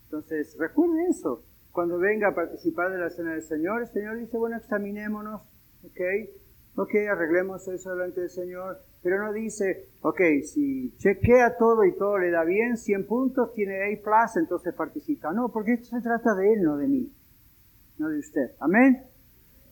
[0.06, 1.44] Entonces, recuerde eso.
[1.72, 5.44] Cuando venga a participar de la cena del Señor, el Señor dice, bueno, examinémonos,
[5.84, 6.02] ¿ok?
[6.76, 12.18] Ok, arreglemos eso delante del Señor, pero no dice, ok, si chequea todo y todo
[12.18, 15.32] le da bien, 100 puntos, tiene A+, entonces participa.
[15.34, 17.14] No, porque esto se trata de Él, no de mí,
[18.00, 18.56] no de usted.
[18.60, 19.04] Amén.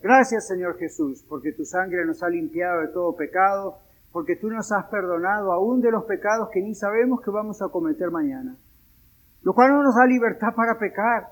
[0.03, 3.79] Gracias, Señor Jesús, porque tu sangre nos ha limpiado de todo pecado
[4.17, 7.69] porque tú nos has perdonado aún de los pecados que ni sabemos que vamos a
[7.69, 8.57] cometer mañana.
[9.43, 11.27] Lo cual no nos da libertad para pecar,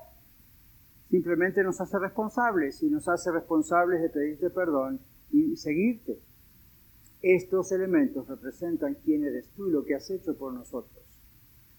[1.10, 5.00] simplemente nos hace responsables y nos hace responsables de pedirte perdón
[5.32, 6.20] y seguirte.
[7.22, 11.04] Estos elementos representan quién eres tú y lo que has hecho por nosotros.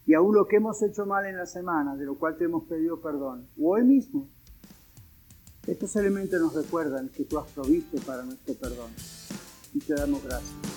[0.06, 2.66] Y aún lo que hemos hecho mal en la semana, de lo cual te hemos
[2.66, 4.28] pedido perdón, o hoy mismo,
[5.68, 8.92] estos elementos nos recuerdan que tú has provisto para nuestro perdón.
[9.74, 10.77] Y te damos gracias